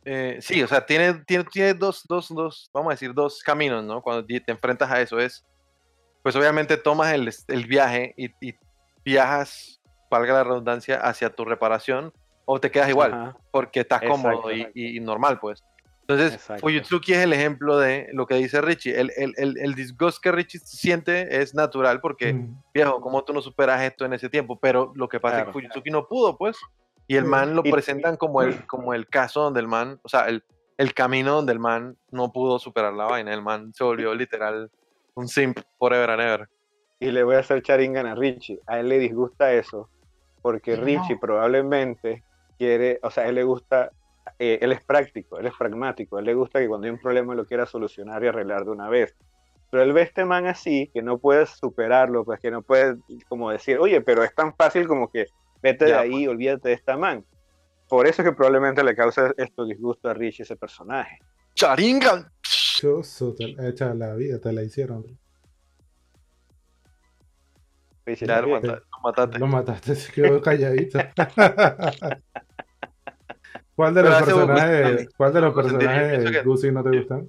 [0.05, 3.83] eh, sí, o sea, tiene, tiene, tiene dos, dos, dos, vamos a decir, dos caminos,
[3.83, 4.01] ¿no?
[4.01, 5.45] Cuando te enfrentas a eso es,
[6.23, 8.55] pues obviamente tomas el, el viaje y, y
[9.03, 12.13] viajas, valga la redundancia, hacia tu reparación
[12.45, 13.37] o te quedas igual, Ajá.
[13.51, 15.63] porque estás cómodo y normal, pues.
[16.09, 16.61] Entonces, Exacto.
[16.61, 18.99] Fuyutsuki es el ejemplo de lo que dice Richie.
[18.99, 22.63] El, el, el, el disgust que Richie siente es natural porque ujú.
[22.73, 24.57] viejo, ¿cómo tú no superas esto en ese tiempo?
[24.59, 25.51] Pero lo que pasa es Claro.
[25.53, 26.57] que Fujitsuki no pudo, pues.
[27.07, 30.09] Y el man lo Y- presentan como el, como el caso donde el man, o
[30.09, 30.43] sea, el,
[30.77, 33.31] el camino donde el man no pudo superar la vaina.
[33.31, 34.71] El man se volvió literal
[35.13, 36.49] un simp forever and ever.
[36.99, 38.59] Y le voy a hacer charingan a Richie.
[38.65, 39.89] A él le disgusta eso,
[40.41, 40.83] porque No.
[40.85, 42.23] Richie probablemente
[42.57, 43.91] quiere, o sea, a él le gusta,
[44.37, 46.99] eh, él es práctico, él es pragmático, a él le gusta que cuando hay un
[46.99, 49.15] problema lo quiera solucionar y arreglar de una vez.
[49.71, 52.97] Pero él ve a este man así, que no puedes superarlo, pues que no puedes
[53.27, 55.27] como decir, oye, pero es tan fácil como que
[55.61, 57.23] vete de Ya, ahí, olvídate de esta man.
[57.87, 61.17] Por eso es que probablemente le causa esto disgusto a Richie ese personaje.
[61.55, 62.31] ¡Charingan!
[62.79, 65.05] Qué oso, te la, echa la vida, te la hicieron.
[68.25, 68.61] También.
[68.61, 69.39] mata- lo mataste.
[69.39, 70.99] Lo mataste, se quedó calladito.
[73.75, 75.09] ¿Cuál de Pero los personajes.
[75.15, 77.27] ¿cuál de los personajes de Gucci no te gustan?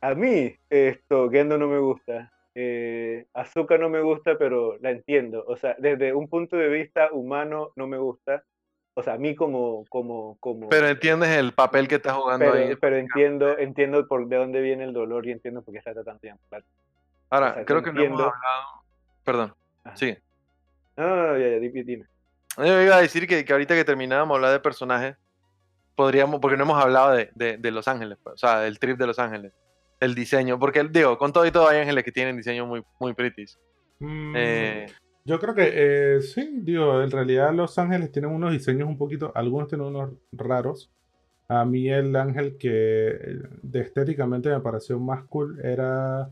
[0.00, 2.32] A mí, esto, Gendo no me gusta.
[2.54, 5.44] Eh, Azuka no me gusta, pero la entiendo.
[5.46, 8.42] O sea, desde un punto de vista humano no me gusta.
[8.94, 10.68] O sea, a mí como, como, como.
[10.70, 12.76] Pero entiendes el papel que está jugando pero, ahí.
[12.76, 16.20] pero entiendo, entiendo por de dónde viene el dolor y entiendo por qué está tratando
[16.22, 16.32] de.
[17.28, 18.66] Ahora, o sea, creo que no hemos entiendo- hablado.
[19.24, 19.54] Perdón,
[19.84, 19.96] Ajá.
[19.96, 20.16] sí.
[20.96, 22.06] No, no, no, ya, ya, dime.
[22.58, 25.16] Yo iba a decir que, que ahorita que terminábamos hablar de personajes,
[25.94, 28.98] podríamos, porque no hemos hablado de, de- de Los Ángeles, pues, o sea, del trip
[28.98, 29.52] de Los Ángeles,
[30.00, 33.14] el diseño, porque digo, con todo y todo hay ángeles que tienen diseño muy, muy
[33.14, 33.58] pretties.
[34.00, 34.86] Mm, Eh,
[35.24, 39.32] Yo creo que eh, sí, digo, en realidad Los Ángeles tienen unos diseños un poquito,
[39.34, 40.90] algunos tienen unos raros.
[41.48, 46.22] A mí el ángel que eh, de estéticamente me pareció más cool era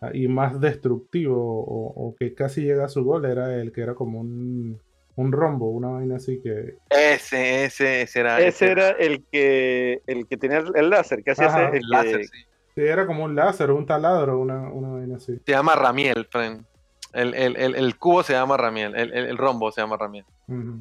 [0.00, 3.80] ah, y más destructivo o, o que casi llega a su gol era el que
[3.82, 4.78] era como un,
[5.16, 6.76] un rombo, una vaina así que...
[6.90, 8.40] ese, ese, ese era.
[8.40, 12.18] Ese era el que, el que tenía el láser, que hacía ese- el el láser,
[12.20, 12.44] que- sí.
[12.74, 15.38] sí, era como un láser, un taladro, una, una vaina así.
[15.44, 16.64] Se llama Ramiel, friend.
[17.12, 20.26] El, el, el, el cubo se llama Ramiel, el, el, el rombo se llama Ramiel.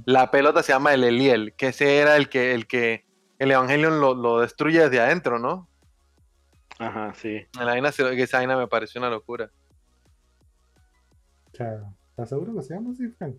[0.06, 3.06] La pelota se llama el Eliel, que ese era el que el, que
[3.40, 5.70] el Evangelion lo, lo destruye desde adentro, ¿no?
[6.78, 7.46] Ajá, sí.
[7.58, 9.50] La vaina, se- que esa vaina me pareció una locura.
[11.54, 11.80] O sea,
[12.10, 13.36] ¿estás seguro que se llama así, Frank?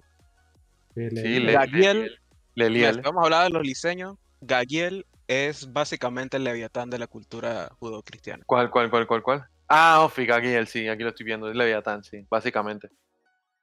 [0.97, 2.19] Sí, Gagiel,
[2.55, 3.03] Leliel.
[3.03, 4.17] Vamos a hablar de los diseños.
[4.41, 8.45] Gagiel es básicamente el leviatán de la cultura judo-cristiana.
[8.47, 9.47] ¿Cuál, cuál, cuál, cuál, cuál?
[9.69, 11.51] Ah, Ofi, Gagiel, sí, aquí lo estoy viendo.
[11.51, 12.89] Es Leviatán, sí, básicamente.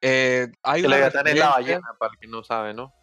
[0.01, 2.93] Eh, hay El Leviatán es la ballena, para el que no sabe, ¿no?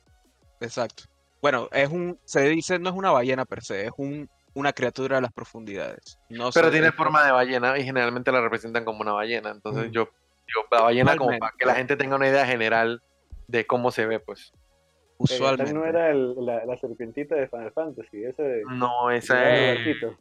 [0.61, 1.05] Exacto.
[1.43, 5.17] Bueno, es un, se dice, no es una ballena per se, es un, una criatura
[5.17, 6.19] de las profundidades.
[6.29, 9.51] No Pero tiene forma de ballena y generalmente la representan como una ballena.
[9.51, 9.93] Entonces Mm.
[9.93, 10.11] yo
[10.47, 13.03] digo, la ballena como para que la gente tenga una idea general
[13.51, 14.53] de cómo se ve, pues.
[15.19, 15.75] Usualmente.
[15.75, 18.63] no era el- la, la serpientita de Final Fantasy, ese de...
[18.65, 19.75] No, esa es...
[19.77, 20.17] barquito.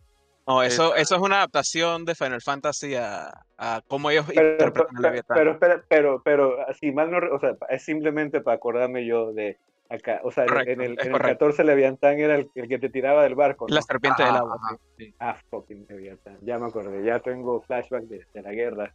[0.45, 4.51] No, eso, Esa- eso es una adaptación de Final Fantasy a, a cómo ellos Pero,
[4.51, 5.37] interpretan el pero, leviatán.
[5.37, 9.31] pero, espera, pero, pero, si mal no, re- o sea, es simplemente para acordarme yo
[9.31, 9.57] de
[9.89, 11.45] acá, o sea, en- Correcto, en el, en el correcto.
[11.45, 13.75] 14 Leviatán era el, el que te tiraba del barco, ¿no?
[13.75, 14.57] la serpiente del Ajá, agua.
[14.61, 15.05] ajá, sí.
[15.05, 15.15] sí.
[15.19, 18.93] Ah, fucking Leviatán, ya me acordé, ya tengo flashback de, de la guerra.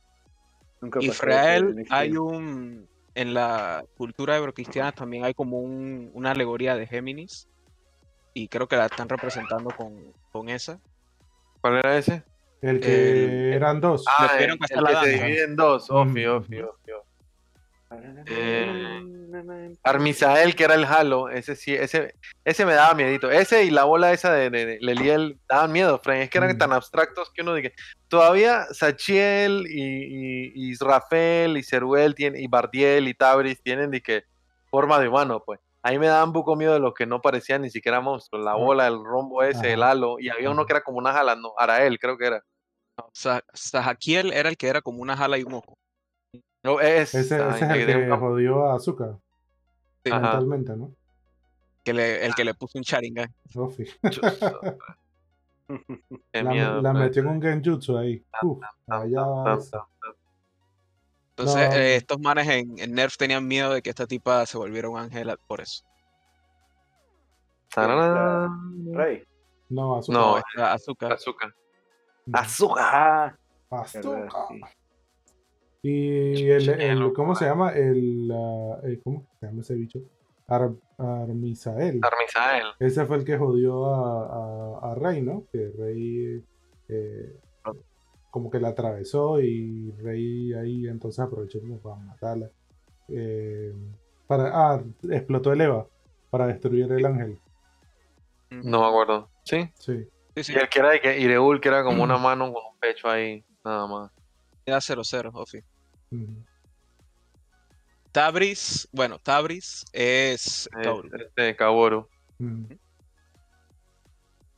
[0.80, 2.88] Nunca Israel, eso, hay un.
[3.14, 7.48] En la cultura eurocristiana también hay como un, una alegoría de Géminis.
[8.32, 10.80] Y creo que la están representando con, con esa.
[11.60, 12.24] ¿Cuál era ese?
[12.60, 13.12] El que
[13.48, 14.04] El- eran dos.
[14.08, 15.88] Ah, el, el que se divide en dos.
[15.90, 16.90] Ofi, Ofi, Ofi.
[18.26, 22.14] Eh, Armisael, que era el Halo, ese sí, ese,
[22.44, 23.30] ese me daba miedito.
[23.30, 26.20] Ese y la bola esa de, de, de Leliel daban miedo, Frank.
[26.20, 26.58] Es que eran Mm.
[26.58, 27.74] tan abstractos que uno dice.
[28.08, 34.00] Todavía Sachiel y, y, y Israfel y Ceruel tienen, y Bardiel y Tabris tienen de
[34.02, 34.24] que
[34.70, 35.60] forma de humano, pues.
[35.82, 38.42] Ahí me daban un poco miedo de los que no parecían ni siquiera monstruos.
[38.42, 38.56] La Ah.
[38.56, 40.16] bola, el rombo ese, el halo.
[40.18, 42.42] Y había uno que era como una jala, no, Arael, creo que era.
[43.52, 45.76] Sahakiel era el que era como una jala y un ojo.
[46.64, 49.18] No, es, Ese, ay, ese es el que jodió a Azúcar
[50.04, 50.90] Sí, mentalmente, ¿no?
[51.84, 53.32] que le- el que le puso un Sharingan.
[53.54, 53.84] Ofi.
[56.32, 57.04] Qué La, miedo, la Frank.
[57.04, 58.24] metió en un genjutsu ahí.
[58.42, 59.24] Uf, allá.
[61.36, 61.74] Entonces, No.
[61.76, 64.98] eh, estos manes en, en Nerf tenían miedo de que esta tipa se volviera un
[64.98, 65.84] ángel por eso.
[67.76, 69.22] Rey.
[69.68, 70.20] No, Azúcar.
[70.56, 71.12] No, azúcar.
[71.12, 71.54] azúcar.
[72.26, 72.36] Ujú.
[72.36, 72.84] Azúcar.
[72.94, 73.34] Ah,
[73.70, 74.28] Azúcar.
[75.86, 77.72] Y el, ¿cómo se llama?
[77.74, 78.30] El,
[78.84, 79.98] eh, ¿cómo se llama ese bicho?
[80.48, 82.00] Ar- Armisael.
[82.02, 82.64] Armisael.
[82.78, 85.44] Ese fue el que jodió a, a, a Rey, ¿no?
[85.52, 86.42] Que Rey
[86.88, 87.36] eh,
[88.30, 92.50] como que la atravesó y Rey ahí entonces aprovechó como para matarla.
[93.08, 93.74] Eh,
[94.26, 95.86] para, ah, explotó el Eva
[96.30, 97.38] para destruir el ángel.
[98.50, 99.28] No me acuerdo.
[99.44, 99.68] Sí.
[99.74, 100.08] Sí.
[100.36, 102.62] Sí, sí, Y el que era de que Ireul, que era como una mano con
[102.72, 104.10] un pecho ahí, nada más.
[104.64, 105.60] era 0-0, Ofi.
[108.12, 111.02] Tabris, bueno, Tabris es Eh.
[111.18, 112.08] Este Kaworu.
[112.38, 112.68] Ujú.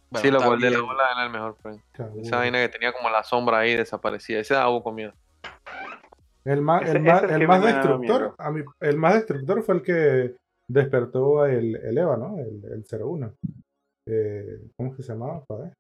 [0.09, 1.80] Bueno, sí, lo cual de la bola era el mejor, friend.
[1.92, 2.20] Cabrón.
[2.20, 4.40] Esa vaina que tenía como la sombra ahí desaparecida.
[4.40, 5.12] Ese daba con miedo.
[6.44, 9.82] El más, Ese- el más, el que destructor, a mí, el más destructor fue el
[9.82, 10.36] que
[10.68, 12.38] despertó el, el Eva, ¿no?
[12.38, 13.34] El, el 01.
[14.07, 15.42] Eh, ¿Cómo es que se llamaba?
[15.48, 15.72] Joder.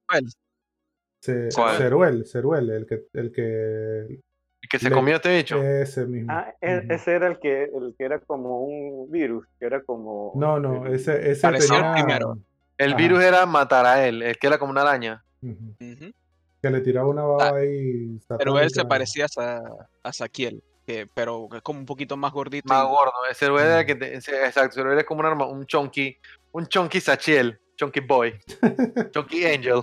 [1.76, 4.20] Ceruel, Ceruel, el que, el que
[4.66, 5.62] ¿Y que se Le- comió este bicho?
[5.62, 6.32] ese mismo.
[6.32, 10.32] ah, e- ese era el que, el que era como un virus, que era como...
[10.34, 11.54] No, no, ese, ese el
[11.94, 12.36] primero.
[12.76, 12.96] el ajá.
[12.98, 15.22] virus era matar a él, el que era como una araña.
[15.40, 18.18] Que le tiraba una baba Ah, ahí.
[18.38, 19.62] Pero él se parecía a,
[20.02, 22.66] a Saquiel, que, pero es como un poquito más gordito.
[22.68, 23.12] Más y- gordo.
[23.30, 23.86] Ese era el Mm.
[23.86, 26.16] que te- ese- exacto, ese era como un arma, un chunky,
[26.50, 28.34] un chunky Sachiel, chunky boy,
[29.12, 29.82] chunky angel.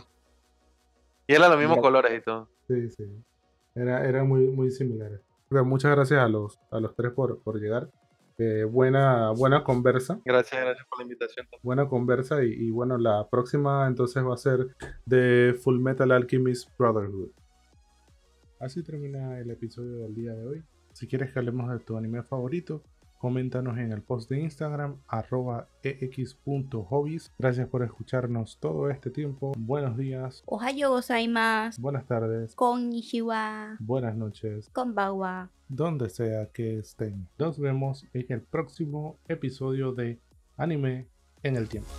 [1.25, 2.49] Y era los mismos colores y todo.
[2.67, 3.03] Sí, sí.
[3.75, 5.21] Era, era muy, muy similares.
[5.49, 7.89] Pero muchas gracias a los, a los tres por, por llegar.
[8.37, 10.19] Eh, buena, buena conversa.
[10.25, 11.47] Gracias, gracias por la invitación.
[11.61, 12.43] Buena conversa.
[12.43, 17.29] Y, y bueno, la próxima entonces va a ser de Full Metal Alchemist Brotherhood.
[18.59, 20.63] Así termina el episodio del día de hoy.
[20.93, 22.83] Si quieres que hablemos de tu anime favorito,
[23.23, 27.31] coméntanos en el post de Instagram arroba ex.hobbies.
[27.39, 29.53] Gracias por escucharnos todo este tiempo.
[29.57, 31.81] Buenos días, Ohayo gozaimasu.
[31.81, 33.77] buenas tardes, Konnichiwa.
[33.79, 35.49] buenas noches, Konbanwa.
[35.69, 37.29] donde sea que estén.
[37.39, 40.19] Nos vemos en el próximo episodio de
[40.57, 41.07] Anime
[41.43, 41.91] en el Tiempo.